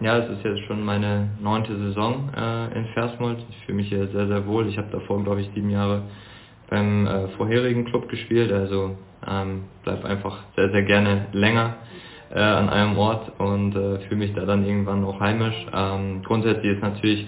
Ja, 0.02 0.18
es 0.18 0.28
ist 0.28 0.44
jetzt 0.44 0.60
schon 0.66 0.84
meine 0.84 1.30
neunte 1.40 1.74
Saison 1.78 2.28
äh, 2.36 2.76
in 2.76 2.84
Versmold. 2.92 3.38
Ich 3.48 3.64
fühle 3.64 3.76
mich 3.76 3.88
hier 3.88 4.06
sehr, 4.08 4.26
sehr 4.26 4.46
wohl. 4.46 4.68
Ich 4.68 4.76
habe 4.76 4.88
davor, 4.92 5.24
glaube 5.24 5.40
ich, 5.40 5.48
sieben 5.54 5.70
Jahre 5.70 6.02
beim 6.68 7.06
äh, 7.06 7.28
vorherigen 7.38 7.86
Club 7.86 8.08
gespielt, 8.08 8.52
also 8.52 8.98
ähm, 9.26 9.62
bleib 9.84 10.04
einfach 10.04 10.40
sehr, 10.56 10.70
sehr 10.70 10.82
gerne 10.82 11.26
länger. 11.32 11.76
Äh, 12.34 12.38
an 12.38 12.68
einem 12.68 12.96
Ort 12.98 13.32
und 13.38 13.74
äh, 13.74 13.98
fühle 14.00 14.16
mich 14.16 14.34
da 14.34 14.44
dann 14.44 14.64
irgendwann 14.64 15.04
auch 15.04 15.20
heimisch. 15.20 15.66
Ähm, 15.72 16.22
grundsätzlich 16.22 16.76
ist 16.76 16.82
natürlich 16.82 17.26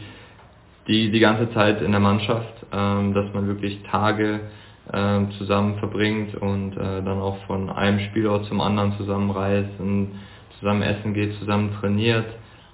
die, 0.87 1.11
die 1.11 1.21
ganze 1.21 1.53
Zeit 1.53 1.83
in 1.83 1.93
der 1.93 2.01
Mannschaft, 2.01 2.67
ähm, 2.73 3.15
dass 3.15 3.33
man 3.35 3.47
wirklich 3.47 3.83
Tage 3.91 4.41
ähm, 4.93 5.31
zusammen 5.33 5.79
verbringt 5.79 6.35
und 6.35 6.73
äh, 6.77 7.03
dann 7.03 7.21
auch 7.21 7.39
von 7.47 7.71
einem 7.71 8.01
Spielort 8.01 8.47
zum 8.47 8.61
anderen 8.61 8.97
zusammenreist 8.97 9.79
und 9.79 10.13
zusammen 10.59 10.83
essen 10.83 11.15
geht, 11.15 11.39
zusammen 11.39 11.73
trainiert, 11.81 12.27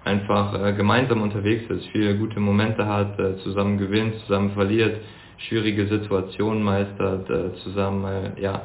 einfach 0.04 0.54
äh, 0.54 0.72
gemeinsam 0.72 1.22
unterwegs 1.22 1.68
ist, 1.70 1.86
viele 1.88 2.16
gute 2.16 2.40
Momente 2.40 2.86
hat, 2.86 3.18
äh, 3.18 3.36
zusammen 3.38 3.78
gewinnt, 3.78 4.14
zusammen 4.26 4.52
verliert, 4.52 5.00
schwierige 5.48 5.86
Situationen 5.88 6.62
meistert, 6.62 7.28
äh, 7.28 7.54
zusammen 7.64 8.04
äh, 8.04 8.40
ja 8.40 8.62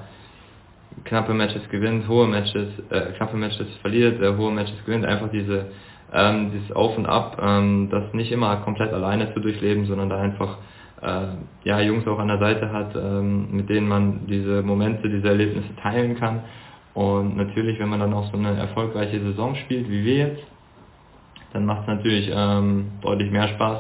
knappe 1.04 1.34
Matches 1.34 1.68
gewinnt, 1.70 2.08
hohe 2.08 2.28
Matches, 2.28 2.68
äh, 2.90 3.14
knappe 3.18 3.38
Matches 3.38 3.68
verliert, 3.82 4.22
äh, 4.22 4.36
hohe 4.36 4.52
Matches 4.52 4.84
gewinnt, 4.86 5.06
einfach 5.06 5.30
diese 5.30 5.68
ähm, 6.14 6.52
dieses 6.52 6.72
Auf 6.76 6.98
und 6.98 7.06
Ab, 7.06 7.40
ähm, 7.42 7.90
das 7.92 8.14
nicht 8.14 8.32
immer 8.32 8.58
komplett 8.58 8.94
alleine 8.94 9.34
zu 9.34 9.40
durchleben, 9.40 9.86
sondern 9.86 10.10
da 10.10 10.18
einfach 10.18 10.58
äh, 11.02 11.28
ja, 11.64 11.80
Jungs 11.82 12.08
auch 12.08 12.20
an 12.20 12.28
der 12.28 12.40
Seite 12.40 12.72
hat, 12.72 12.96
ähm, 12.96 13.48
mit 13.52 13.70
denen 13.70 13.88
man 13.88 14.28
diese 14.28 14.62
Momente, 14.64 15.10
diese 15.10 15.30
Erlebnisse 15.30 15.76
teilen 15.82 16.18
kann. 16.18 16.42
Und 16.94 17.38
natürlich, 17.38 17.80
wenn 17.80 17.90
man 17.90 18.00
dann 18.00 18.14
auch 18.14 18.32
so 18.32 18.38
eine 18.38 18.58
erfolgreiche 18.58 19.20
Saison 19.20 19.56
spielt, 19.56 19.90
wie 19.90 20.04
wir 20.04 20.18
jetzt, 20.18 20.44
dann 21.54 21.66
macht 21.66 21.82
es 21.82 21.88
natürlich 21.88 22.32
ähm, 22.34 22.92
deutlich 23.02 23.32
mehr 23.32 23.48
Spaß, 23.50 23.80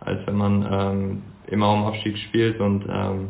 als 0.00 0.26
wenn 0.26 0.36
man 0.36 0.66
ähm, 0.70 1.22
immer 1.48 1.72
um 1.72 1.84
Abstieg 1.84 2.18
spielt 2.18 2.60
und 2.60 2.84
ähm, 2.88 3.28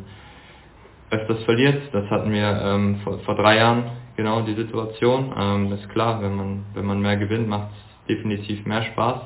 öfters 1.11 1.43
verliert. 1.45 1.83
Das 1.93 2.09
hatten 2.11 2.33
wir 2.33 2.61
ähm, 2.63 2.97
vor, 3.05 3.19
vor 3.21 3.35
drei 3.35 3.57
Jahren 3.57 3.85
genau 4.17 4.43
die 4.43 4.55
Situation. 4.55 5.33
Ähm, 5.39 5.73
ist 5.73 5.89
klar, 5.91 6.23
wenn 6.23 6.35
man, 6.35 6.65
wenn 6.75 6.87
man 6.87 7.01
mehr 7.01 7.17
gewinnt, 7.17 7.49
macht 7.49 7.69
es 7.71 8.17
definitiv 8.17 8.65
mehr 8.67 8.83
Spaß. 8.83 9.21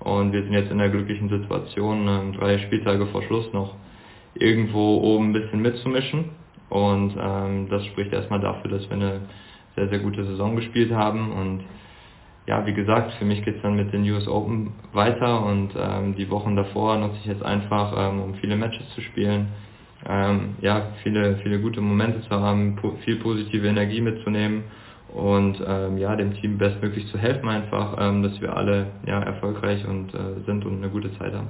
Und 0.00 0.32
wir 0.32 0.42
sind 0.42 0.52
jetzt 0.52 0.70
in 0.70 0.78
der 0.78 0.90
glücklichen 0.90 1.28
Situation, 1.28 2.06
ähm, 2.08 2.32
drei 2.34 2.58
Spieltage 2.58 3.06
vor 3.06 3.22
Schluss 3.22 3.52
noch 3.52 3.74
irgendwo 4.34 4.98
oben 4.98 5.30
ein 5.30 5.32
bisschen 5.32 5.62
mitzumischen. 5.62 6.30
Und 6.68 7.14
ähm, 7.18 7.68
das 7.70 7.84
spricht 7.86 8.12
erstmal 8.12 8.40
dafür, 8.40 8.70
dass 8.70 8.88
wir 8.88 8.96
eine 8.96 9.20
sehr, 9.76 9.88
sehr 9.88 10.00
gute 10.00 10.24
Saison 10.24 10.56
gespielt 10.56 10.92
haben. 10.92 11.32
Und 11.32 11.64
ja, 12.46 12.64
wie 12.66 12.74
gesagt, 12.74 13.12
für 13.14 13.24
mich 13.24 13.44
geht 13.44 13.56
es 13.56 13.62
dann 13.62 13.76
mit 13.76 13.92
den 13.92 14.08
US 14.10 14.28
Open 14.28 14.72
weiter 14.92 15.44
und 15.44 15.70
ähm, 15.76 16.14
die 16.14 16.30
Wochen 16.30 16.54
davor 16.54 16.96
nutze 16.96 17.16
ich 17.20 17.26
jetzt 17.26 17.42
einfach, 17.42 17.92
ähm, 17.96 18.20
um 18.20 18.34
viele 18.34 18.56
Matches 18.56 18.88
zu 18.94 19.00
spielen. 19.00 19.48
Ähm, 20.08 20.56
ja, 20.60 20.88
viele, 21.02 21.36
viele 21.42 21.60
gute 21.60 21.80
Momente 21.80 22.20
zu 22.22 22.30
haben, 22.30 22.76
po 22.76 22.92
viel 23.04 23.16
positive 23.16 23.66
Energie 23.66 24.00
mitzunehmen 24.00 24.64
und 25.14 25.62
ähm, 25.66 25.98
ja, 25.98 26.14
dem 26.16 26.34
Team 26.34 26.58
bestmöglich 26.58 27.06
zu 27.08 27.18
helfen 27.18 27.48
einfach, 27.48 27.96
ähm, 27.98 28.22
dass 28.22 28.40
wir 28.40 28.56
alle 28.56 28.88
ja, 29.06 29.20
erfolgreich 29.20 29.86
und 29.86 30.14
äh, 30.14 30.44
sind 30.44 30.64
und 30.66 30.76
eine 30.76 30.90
gute 30.90 31.16
Zeit 31.18 31.32
haben. 31.32 31.48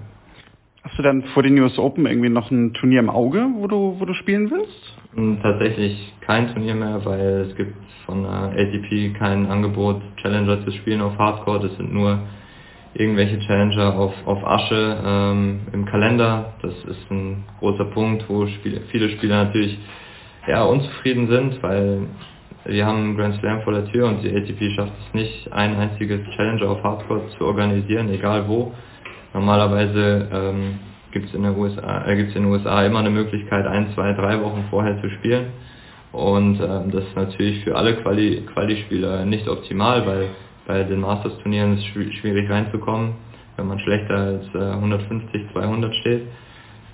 Hast 0.82 0.96
du 0.98 1.02
dann 1.02 1.24
vor 1.34 1.42
den 1.42 1.58
US 1.58 1.78
Open 1.78 2.06
irgendwie 2.06 2.28
noch 2.28 2.50
ein 2.52 2.72
Turnier 2.74 3.00
im 3.00 3.10
Auge, 3.10 3.48
wo 3.56 3.66
du, 3.66 3.96
wo 3.98 4.04
du 4.04 4.14
spielen 4.14 4.50
willst? 4.52 4.96
Hm, 5.16 5.38
tatsächlich 5.42 6.14
kein 6.20 6.52
Turnier 6.52 6.76
mehr, 6.76 7.04
weil 7.04 7.48
es 7.50 7.56
gibt 7.56 7.74
von 8.04 8.24
äh, 8.24 8.28
ATP 8.28 9.18
kein 9.18 9.46
Angebot, 9.46 10.00
Challenger 10.22 10.64
zu 10.64 10.70
spielen 10.70 11.00
auf 11.00 11.18
Hardcore. 11.18 11.60
Das 11.68 11.76
sind 11.76 11.92
nur 11.92 12.20
irgendwelche 12.98 13.38
Challenger 13.40 13.94
auf, 13.94 14.14
auf 14.26 14.46
Asche 14.46 14.96
ähm, 15.04 15.60
im 15.72 15.84
Kalender. 15.84 16.54
Das 16.62 16.72
ist 16.72 17.10
ein 17.10 17.44
großer 17.60 17.84
Punkt, 17.86 18.24
wo 18.28 18.46
Spiele, 18.46 18.82
viele 18.90 19.10
Spieler 19.10 19.44
natürlich 19.44 19.78
ja, 20.46 20.64
unzufrieden 20.64 21.28
sind, 21.28 21.62
weil 21.62 22.06
wir 22.64 22.86
haben 22.86 22.98
einen 22.98 23.16
Grand 23.16 23.36
Slam 23.40 23.62
vor 23.62 23.72
der 23.72 23.86
Tür 23.86 24.08
und 24.08 24.22
die 24.22 24.34
ATP 24.34 24.74
schafft 24.74 24.92
es 25.06 25.14
nicht, 25.14 25.52
ein 25.52 25.76
einziges 25.76 26.20
Challenger 26.34 26.70
auf 26.70 26.82
Hardcore 26.82 27.28
zu 27.36 27.44
organisieren, 27.44 28.08
egal 28.10 28.48
wo. 28.48 28.72
Normalerweise 29.34 30.28
ähm, 30.32 30.78
gibt 31.12 31.28
es 31.28 31.34
in, 31.34 31.44
äh, 31.44 32.20
in 32.20 32.32
den 32.32 32.44
USA 32.46 32.84
immer 32.84 33.00
eine 33.00 33.10
Möglichkeit, 33.10 33.66
ein, 33.66 33.92
zwei, 33.94 34.12
drei 34.14 34.42
Wochen 34.42 34.64
vorher 34.70 35.00
zu 35.00 35.10
spielen. 35.10 35.52
Und 36.12 36.60
ähm, 36.60 36.90
das 36.90 37.04
ist 37.04 37.16
natürlich 37.16 37.62
für 37.62 37.76
alle 37.76 37.94
Quali-Spieler 37.96 39.16
Quali 39.18 39.26
nicht 39.28 39.48
optimal, 39.48 40.06
weil 40.06 40.28
bei 40.66 40.82
den 40.82 41.00
Masters-Turnieren 41.00 41.74
ist 41.74 41.84
es 41.96 42.14
schwierig 42.14 42.50
reinzukommen, 42.50 43.14
wenn 43.56 43.66
man 43.66 43.78
schlechter 43.80 44.14
als 44.14 44.54
äh, 44.54 44.58
150, 44.58 45.52
200 45.52 45.94
steht. 45.96 46.22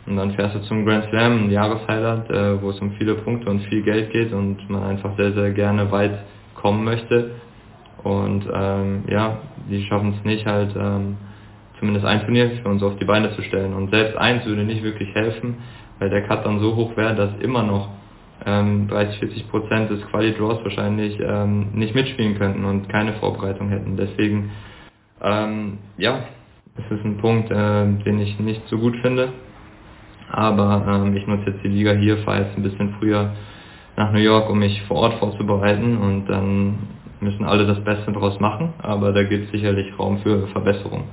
Und 0.07 0.17
dann 0.17 0.33
fährst 0.33 0.57
du 0.57 0.63
zum 0.63 0.85
Grand 0.85 1.05
Slam, 1.11 1.45
ein 1.45 1.51
Jahreshighlight, 1.51 2.31
äh, 2.31 2.61
wo 2.61 2.71
es 2.71 2.81
um 2.81 2.93
viele 2.93 3.15
Punkte 3.15 3.49
und 3.49 3.61
viel 3.67 3.83
Geld 3.83 4.11
geht 4.11 4.33
und 4.33 4.69
man 4.69 4.83
einfach 4.83 5.17
sehr, 5.17 5.33
sehr 5.33 5.53
gerne 5.53 5.91
weit 5.93 6.19
kommen 6.55 6.85
möchte. 6.85 7.33
Und 8.03 8.45
ähm, 8.53 9.05
ja, 9.09 9.39
die 9.71 9.85
schaffen 9.85 10.15
es 10.19 10.25
nicht 10.25 10.45
halt, 10.45 10.75
ähm, 10.77 11.17
zumindest 11.79 12.05
ein 12.05 12.21
Turnier 12.23 12.51
für 12.63 12.69
uns 12.69 12.83
auf 12.83 12.97
die 12.99 13.05
Beine 13.05 13.35
zu 13.37 13.43
stellen. 13.43 13.75
Und 13.75 13.91
selbst 13.91 14.17
eins 14.17 14.45
würde 14.45 14.65
nicht 14.65 14.83
wirklich 14.83 15.15
helfen, 15.15 15.59
weil 15.99 16.11
der 16.11 16.23
Cut 16.23 16.45
dann 16.45 16.59
so 16.59 16.75
hoch 16.75 16.97
wäre, 16.97 17.15
dass 17.15 17.31
immer 17.41 17.63
noch 17.63 17.89
ähm, 18.45 18.89
30, 18.89 19.19
40 19.19 19.51
Prozent 19.51 19.91
des 19.91 20.03
Quali-Draws 20.09 20.65
wahrscheinlich 20.65 21.19
ähm, 21.21 21.69
nicht 21.75 21.95
mitspielen 21.95 22.39
könnten 22.39 22.65
und 22.65 22.89
keine 22.89 23.15
Vorbereitung 23.15 23.69
hätten. 23.69 23.97
Deswegen, 23.97 24.51
ähm, 25.23 25.79
ja, 25.97 26.21
es 26.77 26.99
ist 26.99 27.05
ein 27.05 27.19
Punkt, 27.19 27.51
äh, 27.51 27.87
den 28.05 28.21
ich 28.21 28.39
nicht 28.39 28.63
so 28.69 28.79
gut 28.79 28.97
finde. 29.03 29.33
Aber 30.31 30.85
ähm, 30.89 31.17
ich 31.17 31.27
nutze 31.27 31.51
jetzt 31.51 31.63
die 31.63 31.69
Liga 31.69 31.93
hier, 31.93 32.19
fahre 32.19 32.45
jetzt 32.45 32.57
ein 32.57 32.63
bisschen 32.63 32.95
früher 32.99 33.33
nach 33.97 34.13
New 34.13 34.21
York, 34.21 34.49
um 34.49 34.59
mich 34.59 34.83
vor 34.83 34.97
Ort 34.99 35.15
vorzubereiten 35.19 35.99
und 35.99 36.27
dann 36.27 36.79
müssen 37.21 37.45
alle 37.45 37.67
das 37.67 37.83
Beste 37.85 38.11
daraus 38.13 38.41
machen, 38.41 38.73
aber 38.79 39.13
da 39.13 39.23
gibt 39.23 39.47
es 39.47 39.53
sicherlich 39.53 39.97
Raum 39.99 40.19
für 40.19 40.49
Verbesserung. 40.49 41.05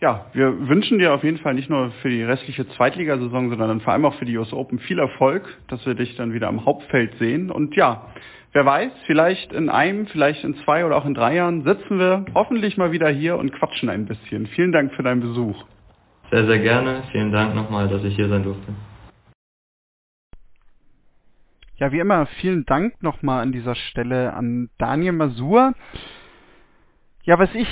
Ja, 0.00 0.24
wir 0.32 0.68
wünschen 0.68 0.98
dir 0.98 1.12
auf 1.12 1.22
jeden 1.24 1.36
Fall 1.38 1.52
nicht 1.52 1.68
nur 1.68 1.90
für 2.00 2.08
die 2.08 2.22
restliche 2.22 2.66
Zweitligasaison, 2.70 3.50
sondern 3.50 3.68
dann 3.68 3.80
vor 3.82 3.92
allem 3.92 4.06
auch 4.06 4.14
für 4.14 4.24
die 4.24 4.36
US 4.38 4.52
Open 4.52 4.78
viel 4.78 4.98
Erfolg, 4.98 5.42
dass 5.68 5.84
wir 5.84 5.94
dich 5.94 6.16
dann 6.16 6.32
wieder 6.32 6.48
am 6.48 6.64
Hauptfeld 6.64 7.18
sehen. 7.18 7.50
Und 7.50 7.76
ja, 7.76 8.06
wer 8.52 8.64
weiß, 8.64 8.90
vielleicht 9.04 9.52
in 9.52 9.68
einem, 9.68 10.06
vielleicht 10.06 10.42
in 10.42 10.56
zwei 10.64 10.86
oder 10.86 10.96
auch 10.96 11.04
in 11.04 11.12
drei 11.12 11.34
Jahren 11.34 11.64
sitzen 11.64 11.98
wir 11.98 12.24
hoffentlich 12.34 12.78
mal 12.78 12.92
wieder 12.92 13.10
hier 13.10 13.36
und 13.36 13.52
quatschen 13.52 13.90
ein 13.90 14.06
bisschen. 14.06 14.46
Vielen 14.46 14.72
Dank 14.72 14.94
für 14.94 15.02
deinen 15.02 15.20
Besuch. 15.20 15.66
Sehr, 16.30 16.46
sehr 16.46 16.60
gerne. 16.60 17.02
Vielen 17.12 17.30
Dank 17.30 17.54
nochmal, 17.54 17.88
dass 17.88 18.02
ich 18.02 18.16
hier 18.16 18.28
sein 18.30 18.42
durfte. 18.42 18.72
Ja, 21.76 21.92
wie 21.92 21.98
immer, 21.98 22.24
vielen 22.40 22.64
Dank 22.64 23.02
nochmal 23.02 23.42
an 23.42 23.52
dieser 23.52 23.74
Stelle 23.74 24.32
an 24.32 24.70
Daniel 24.78 25.12
Masur. 25.12 25.74
Ja, 27.24 27.38
was 27.38 27.54
ich 27.54 27.68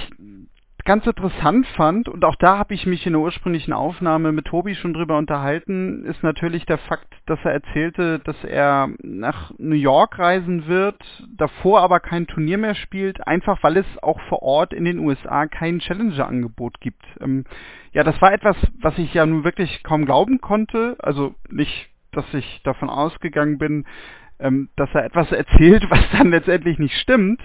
ganz 0.85 1.07
interessant 1.07 1.67
fand, 1.77 2.09
und 2.09 2.25
auch 2.25 2.37
da 2.37 2.59
habe 2.59 2.75
ich 2.75 2.87
mich 2.87 3.07
in 3.07 3.13
der 3.13 3.21
ursprünglichen 3.21 3.73
Aufnahme 3.73 4.33
mit 4.33 4.47
Tobi 4.47 4.75
schon 4.75 4.95
drüber 4.95 5.19
unterhalten, 5.19 6.05
ist 6.05 6.23
natürlich 6.23 6.67
der 6.67 6.79
Fakt, 6.79 7.13
dass 7.27 7.39
er 7.45 7.53
erzählte, 7.53 8.19
dass 8.21 8.43
er 8.45 8.89
nach 9.03 9.53
New 9.59 9.75
York 9.75 10.19
reisen 10.19 10.67
wird, 10.67 10.97
davor 11.37 11.81
aber 11.81 12.01
kein 12.01 12.27
Turnier 12.27 12.59
mehr 12.59 12.75
spielt, 12.75 13.27
einfach 13.27 13.63
weil 13.63 13.77
es 13.77 13.87
auch 14.03 14.21
vor 14.29 14.43
Ort 14.43 14.73
in 14.73 14.85
den 14.85 14.99
USA 14.99 15.47
kein 15.47 15.81
Challenger-Angebot 15.81 16.81
gibt. 16.81 17.05
Ähm, 17.21 17.45
ja, 17.93 18.05
das 18.05 18.21
war 18.21 18.33
etwas, 18.33 18.57
was 18.81 18.97
ich 18.99 19.13
ja 19.15 19.27
nun 19.27 19.45
wirklich 19.45 19.83
kaum 19.83 20.05
glauben 20.05 20.41
konnte, 20.41 20.97
also 21.01 21.35
nicht, 21.51 21.89
dass 22.13 22.27
ich 22.35 22.61
davon 22.65 22.89
ausgegangen 22.89 23.59
bin, 23.59 23.85
ähm, 24.41 24.69
dass 24.77 24.89
er 24.95 25.05
etwas 25.05 25.31
erzählt, 25.33 25.85
was 25.91 26.01
dann 26.13 26.31
letztendlich 26.31 26.79
nicht 26.79 26.97
stimmt. 26.97 27.41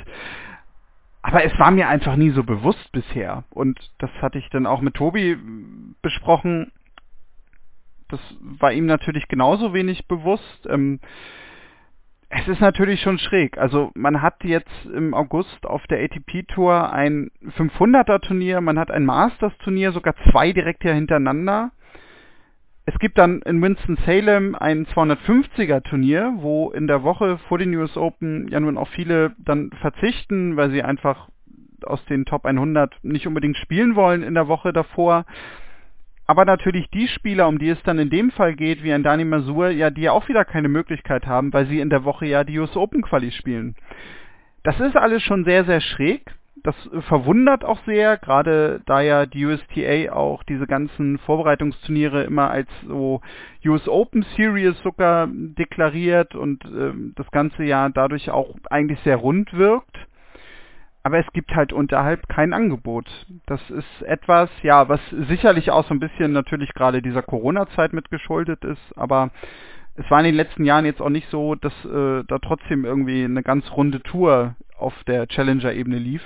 Aber 1.24 1.44
es 1.44 1.58
war 1.58 1.72
mir 1.72 1.88
einfach 1.88 2.18
nie 2.18 2.32
so 2.32 2.44
bewusst 2.44 2.92
bisher. 2.92 3.46
Und 3.50 3.80
das 4.00 4.12
hatte 4.22 4.38
ich 4.38 4.50
dann 4.50 4.68
auch 4.68 4.82
mit 4.82 4.94
Tobi 4.94 5.38
besprochen. 6.02 6.72
Das 8.10 8.20
war 8.42 8.74
ihm 8.74 8.86
natürlich 8.86 9.28
genauso 9.30 9.74
wenig 9.74 10.08
bewusst. 10.08 10.68
Ähm, 10.70 11.00
es 12.28 12.48
ist 12.48 12.60
natürlich 12.60 13.02
schon 13.02 13.20
schräg. 13.20 13.58
Also 13.58 13.92
man 13.96 14.22
hat 14.22 14.44
jetzt 14.44 14.86
im 14.94 15.14
August 15.14 15.66
auf 15.66 15.86
der 15.88 16.04
ATP 16.04 16.44
Tour 16.48 16.92
ein 16.92 17.32
500er 17.58 18.20
Turnier, 18.20 18.60
man 18.60 18.78
hat 18.78 18.92
ein 18.92 19.06
Masters 19.06 19.58
Turnier, 19.60 19.94
sogar 19.94 20.16
zwei 20.30 20.52
direkt 20.52 20.82
hier 20.82 20.94
hintereinander 20.94 21.72
es 22.86 23.00
gibt 23.00 23.18
dann 23.18 23.42
in 23.44 23.62
Winston-Salem 23.62 24.56
ein 24.56 24.86
250er 24.86 25.84
Turnier, 25.84 26.34
wo 26.38 26.72
in 26.72 26.88
der 26.88 27.04
Woche 27.04 27.38
vor 27.48 27.58
den 27.58 27.74
US 27.76 27.96
Open 27.96 28.50
ja 28.50 28.60
nun 28.60 28.78
auch 28.78 28.90
viele 28.90 29.34
dann 29.38 29.72
verzichten, 29.80 30.58
weil 30.58 30.72
sie 30.72 30.84
einfach 30.84 31.30
aus 31.86 32.04
den 32.06 32.26
Top 32.26 32.46
100 32.46 32.94
nicht 33.04 33.26
unbedingt 33.26 33.58
spielen 33.58 33.96
wollen 33.96 34.22
in 34.22 34.34
der 34.34 34.50
Woche 34.50 34.74
davor. 34.74 35.26
Aber 36.26 36.46
natürlich 36.46 36.90
die 36.90 37.08
Spieler, 37.08 37.48
um 37.48 37.58
die 37.58 37.70
es 37.70 37.82
dann 37.84 38.00
in 38.00 38.10
dem 38.10 38.32
Fall 38.32 38.56
geht, 38.56 38.84
wie 38.84 38.94
ein 38.94 39.04
Dani 39.04 39.26
Masur, 39.26 39.70
ja, 39.70 39.90
die 39.90 40.02
ja 40.02 40.12
auch 40.12 40.28
wieder 40.28 40.46
keine 40.46 40.70
Möglichkeit 40.70 41.26
haben, 41.26 41.54
weil 41.54 41.68
sie 41.68 41.80
in 41.80 41.90
der 41.90 42.04
Woche 42.04 42.26
ja 42.26 42.44
die 42.44 42.60
US 42.60 42.76
Open 42.76 43.02
Quali 43.02 43.32
spielen. 43.32 43.76
Das 44.64 44.80
ist 44.80 44.96
alles 44.96 45.24
schon 45.24 45.46
sehr, 45.46 45.66
sehr 45.66 45.82
schräg 45.82 46.34
das 46.64 46.76
verwundert 47.08 47.66
auch 47.66 47.80
sehr, 47.86 48.18
gerade 48.18 48.82
da 48.86 49.02
ja 49.02 49.26
die 49.26 49.46
USTA 49.46 50.14
auch 50.14 50.44
diese 50.44 50.66
ganzen 50.66 51.18
Vorbereitungsturniere 51.20 52.24
immer 52.24 52.50
als 52.50 52.70
so 52.88 53.22
US 53.66 53.88
Open 53.90 54.24
Series 54.36 54.78
sogar 54.82 55.28
deklariert 55.30 56.36
und 56.36 56.64
äh, 56.66 56.94
das 57.16 57.30
ganze 57.32 57.64
Jahr 57.64 57.90
dadurch 57.90 58.30
auch 58.32 58.56
eigentlich 58.70 59.00
sehr 59.02 59.18
rund 59.18 59.54
wirkt. 59.54 59.98
aber 61.04 61.20
es 61.20 61.28
gibt 61.34 61.54
halt 61.54 61.74
unterhalb 61.74 62.30
kein 62.30 62.54
Angebot. 62.54 63.08
Das 63.46 63.62
ist 63.70 64.02
etwas, 64.04 64.50
ja, 64.62 64.88
was 64.88 65.02
sicherlich 65.28 65.70
auch 65.70 65.86
so 65.86 65.94
ein 65.94 66.00
bisschen 66.00 66.32
natürlich 66.32 66.74
gerade 66.74 67.02
dieser 67.02 67.22
Corona-Zeit 67.22 67.92
mitgeschuldet 67.92 68.64
ist, 68.64 68.98
aber 68.98 69.32
es 69.96 70.10
war 70.10 70.20
in 70.20 70.26
den 70.26 70.36
letzten 70.36 70.64
Jahren 70.64 70.86
jetzt 70.86 71.02
auch 71.02 71.10
nicht 71.10 71.30
so, 71.30 71.56
dass 71.56 71.74
äh, 71.86 72.24
da 72.26 72.40
trotzdem 72.40 72.86
irgendwie 72.86 73.26
eine 73.26 73.44
ganz 73.44 73.70
runde 73.72 74.02
Tour 74.02 74.56
auf 74.78 74.94
der 75.04 75.28
Challenger-Ebene 75.28 75.98
lief. 75.98 76.24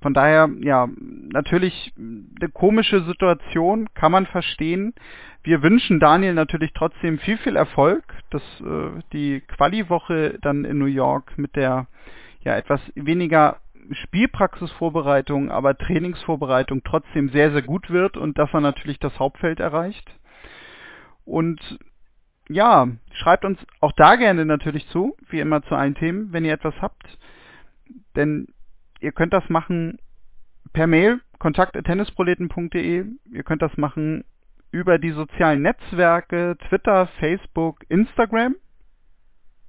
Von 0.00 0.14
daher, 0.14 0.48
ja, 0.60 0.88
natürlich 1.32 1.92
eine 1.96 2.48
komische 2.50 3.02
Situation, 3.02 3.88
kann 3.94 4.12
man 4.12 4.26
verstehen. 4.26 4.94
Wir 5.42 5.62
wünschen 5.62 5.98
Daniel 5.98 6.34
natürlich 6.34 6.72
trotzdem 6.72 7.18
viel, 7.18 7.36
viel 7.38 7.56
Erfolg, 7.56 8.04
dass 8.30 8.42
äh, 8.60 9.00
die 9.12 9.40
Quali-Woche 9.40 10.38
dann 10.40 10.64
in 10.64 10.78
New 10.78 10.86
York 10.86 11.36
mit 11.36 11.56
der 11.56 11.86
ja 12.42 12.56
etwas 12.56 12.80
weniger 12.94 13.56
Spielpraxisvorbereitung, 13.90 15.50
aber 15.50 15.76
Trainingsvorbereitung 15.76 16.82
trotzdem 16.84 17.30
sehr, 17.30 17.50
sehr 17.52 17.62
gut 17.62 17.90
wird 17.90 18.16
und 18.16 18.38
dass 18.38 18.52
er 18.52 18.60
natürlich 18.60 18.98
das 18.98 19.18
Hauptfeld 19.18 19.60
erreicht. 19.60 20.08
Und 21.24 21.78
ja, 22.48 22.88
schreibt 23.12 23.44
uns 23.44 23.58
auch 23.80 23.92
da 23.92 24.16
gerne 24.16 24.44
natürlich 24.44 24.86
zu, 24.88 25.16
wie 25.28 25.40
immer 25.40 25.62
zu 25.62 25.74
allen 25.74 25.94
Themen, 25.94 26.32
wenn 26.32 26.44
ihr 26.44 26.54
etwas 26.54 26.74
habt. 26.80 27.18
Denn 28.16 28.48
ihr 29.00 29.12
könnt 29.12 29.32
das 29.32 29.48
machen 29.48 29.98
per 30.72 30.86
Mail, 30.86 31.20
kontakt.tennisproleten.de. 31.38 33.04
Ihr 33.32 33.42
könnt 33.42 33.62
das 33.62 33.76
machen 33.76 34.24
über 34.70 34.98
die 34.98 35.10
sozialen 35.10 35.62
Netzwerke, 35.62 36.56
Twitter, 36.68 37.06
Facebook, 37.18 37.84
Instagram. 37.88 38.56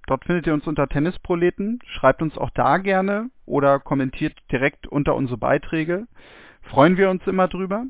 Dort 0.07 0.25
findet 0.25 0.47
ihr 0.47 0.53
uns 0.53 0.65
unter 0.65 0.87
Tennisproleten. 0.87 1.79
Schreibt 1.85 2.21
uns 2.21 2.37
auch 2.37 2.49
da 2.49 2.77
gerne 2.77 3.29
oder 3.45 3.79
kommentiert 3.79 4.35
direkt 4.51 4.87
unter 4.87 5.15
unsere 5.15 5.37
Beiträge. 5.37 6.07
Freuen 6.63 6.97
wir 6.97 7.09
uns 7.09 7.25
immer 7.27 7.47
drüber. 7.47 7.85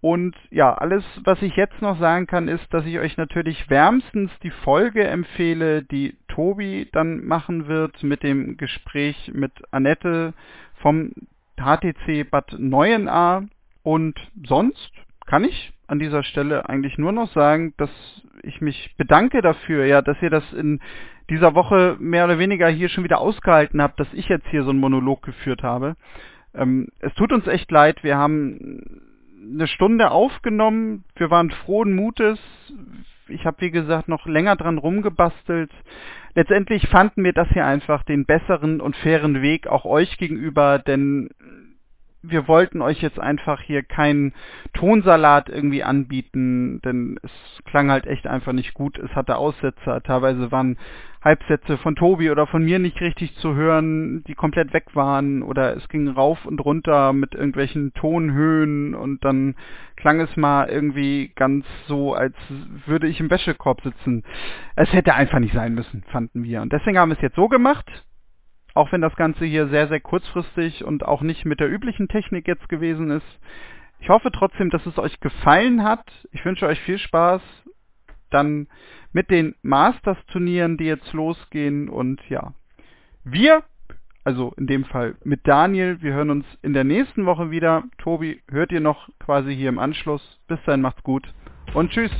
Und 0.00 0.36
ja, 0.50 0.74
alles, 0.74 1.04
was 1.24 1.40
ich 1.42 1.56
jetzt 1.56 1.80
noch 1.82 1.98
sagen 1.98 2.26
kann, 2.26 2.48
ist, 2.48 2.72
dass 2.72 2.84
ich 2.86 2.98
euch 2.98 3.16
natürlich 3.16 3.68
wärmstens 3.68 4.30
die 4.42 4.50
Folge 4.50 5.04
empfehle, 5.06 5.82
die 5.82 6.16
Tobi 6.36 6.88
dann 6.92 7.24
machen 7.24 7.66
wird 7.66 8.02
mit 8.02 8.22
dem 8.22 8.58
Gespräch 8.58 9.32
mit 9.34 9.52
Annette 9.70 10.34
vom 10.76 11.12
HTC 11.56 12.30
Bad 12.30 12.56
Neuenahr. 12.58 13.44
Und 13.82 14.18
sonst 14.46 14.92
kann 15.26 15.44
ich 15.44 15.72
an 15.86 15.98
dieser 15.98 16.22
Stelle 16.22 16.68
eigentlich 16.68 16.98
nur 16.98 17.12
noch 17.12 17.32
sagen, 17.32 17.72
dass 17.78 17.90
ich 18.42 18.60
mich 18.60 18.94
bedanke 18.98 19.40
dafür, 19.40 19.86
ja, 19.86 20.02
dass 20.02 20.20
ihr 20.20 20.30
das 20.30 20.44
in 20.52 20.80
dieser 21.30 21.54
Woche 21.54 21.96
mehr 21.98 22.26
oder 22.26 22.38
weniger 22.38 22.68
hier 22.68 22.90
schon 22.90 23.04
wieder 23.04 23.20
ausgehalten 23.20 23.80
habt, 23.80 23.98
dass 23.98 24.12
ich 24.12 24.28
jetzt 24.28 24.46
hier 24.48 24.62
so 24.62 24.70
einen 24.70 24.78
Monolog 24.80 25.22
geführt 25.22 25.62
habe. 25.62 25.96
Ähm, 26.54 26.88
es 26.98 27.14
tut 27.14 27.32
uns 27.32 27.46
echt 27.46 27.70
leid, 27.70 28.04
wir 28.04 28.18
haben 28.18 29.00
eine 29.54 29.66
Stunde 29.68 30.10
aufgenommen. 30.10 31.04
Wir 31.16 31.30
waren 31.30 31.50
frohen 31.50 31.94
Mutes. 31.94 32.38
Ich 33.28 33.44
habe, 33.44 33.60
wie 33.60 33.70
gesagt, 33.70 34.08
noch 34.08 34.26
länger 34.26 34.56
dran 34.56 34.78
rumgebastelt. 34.78 35.70
Letztendlich 36.34 36.88
fanden 36.88 37.24
wir 37.24 37.32
das 37.32 37.48
hier 37.48 37.66
einfach 37.66 38.02
den 38.04 38.26
besseren 38.26 38.80
und 38.80 38.96
fairen 38.96 39.42
Weg 39.42 39.66
auch 39.66 39.84
euch 39.84 40.18
gegenüber, 40.18 40.78
denn 40.78 41.30
wir 42.22 42.48
wollten 42.48 42.82
euch 42.82 43.00
jetzt 43.02 43.20
einfach 43.20 43.60
hier 43.60 43.82
keinen 43.82 44.32
Tonsalat 44.72 45.48
irgendwie 45.48 45.82
anbieten, 45.82 46.80
denn 46.84 47.18
es 47.22 47.30
klang 47.64 47.90
halt 47.90 48.06
echt 48.06 48.26
einfach 48.26 48.52
nicht 48.52 48.74
gut. 48.74 48.98
Es 48.98 49.14
hatte 49.14 49.36
Aussetzer. 49.36 50.02
Teilweise 50.02 50.50
waren 50.50 50.76
Halbsätze 51.26 51.76
von 51.78 51.96
Tobi 51.96 52.30
oder 52.30 52.46
von 52.46 52.64
mir 52.64 52.78
nicht 52.78 53.00
richtig 53.00 53.34
zu 53.38 53.56
hören, 53.56 54.22
die 54.28 54.36
komplett 54.36 54.72
weg 54.72 54.94
waren 54.94 55.42
oder 55.42 55.76
es 55.76 55.88
ging 55.88 56.06
rauf 56.06 56.46
und 56.46 56.64
runter 56.64 57.12
mit 57.12 57.34
irgendwelchen 57.34 57.92
Tonhöhen 57.94 58.94
und 58.94 59.24
dann 59.24 59.56
klang 59.96 60.20
es 60.20 60.36
mal 60.36 60.68
irgendwie 60.68 61.32
ganz 61.34 61.66
so, 61.88 62.14
als 62.14 62.36
würde 62.86 63.08
ich 63.08 63.18
im 63.18 63.28
Wäschekorb 63.28 63.80
sitzen. 63.82 64.22
Es 64.76 64.92
hätte 64.92 65.14
einfach 65.14 65.40
nicht 65.40 65.52
sein 65.52 65.74
müssen, 65.74 66.04
fanden 66.12 66.44
wir. 66.44 66.62
Und 66.62 66.72
deswegen 66.72 66.96
haben 66.96 67.10
wir 67.10 67.16
es 67.16 67.22
jetzt 67.22 67.36
so 67.36 67.48
gemacht 67.48 68.04
auch 68.74 68.92
wenn 68.92 69.00
das 69.00 69.16
Ganze 69.16 69.46
hier 69.46 69.68
sehr, 69.68 69.88
sehr 69.88 70.00
kurzfristig 70.00 70.84
und 70.84 71.02
auch 71.02 71.22
nicht 71.22 71.46
mit 71.46 71.60
der 71.60 71.70
üblichen 71.70 72.08
Technik 72.08 72.46
jetzt 72.46 72.68
gewesen 72.68 73.10
ist. 73.10 73.40
Ich 74.00 74.10
hoffe 74.10 74.30
trotzdem, 74.30 74.68
dass 74.68 74.84
es 74.84 74.98
euch 74.98 75.18
gefallen 75.20 75.82
hat. 75.82 76.04
Ich 76.30 76.44
wünsche 76.44 76.66
euch 76.66 76.78
viel 76.82 76.98
Spaß 76.98 77.40
dann 78.30 78.68
mit 79.12 79.30
den 79.30 79.54
Masters-Turnieren, 79.62 80.76
die 80.76 80.84
jetzt 80.84 81.12
losgehen. 81.12 81.88
Und 81.88 82.20
ja, 82.28 82.52
wir, 83.24 83.62
also 84.24 84.52
in 84.56 84.66
dem 84.66 84.84
Fall 84.84 85.16
mit 85.24 85.46
Daniel, 85.46 86.00
wir 86.02 86.12
hören 86.14 86.30
uns 86.30 86.46
in 86.62 86.72
der 86.72 86.84
nächsten 86.84 87.26
Woche 87.26 87.50
wieder. 87.50 87.84
Tobi, 87.98 88.42
hört 88.48 88.72
ihr 88.72 88.80
noch 88.80 89.08
quasi 89.18 89.54
hier 89.54 89.68
im 89.68 89.78
Anschluss. 89.78 90.40
Bis 90.48 90.58
dahin, 90.64 90.80
macht's 90.80 91.02
gut 91.02 91.32
und 91.74 91.90
tschüss. 91.90 92.12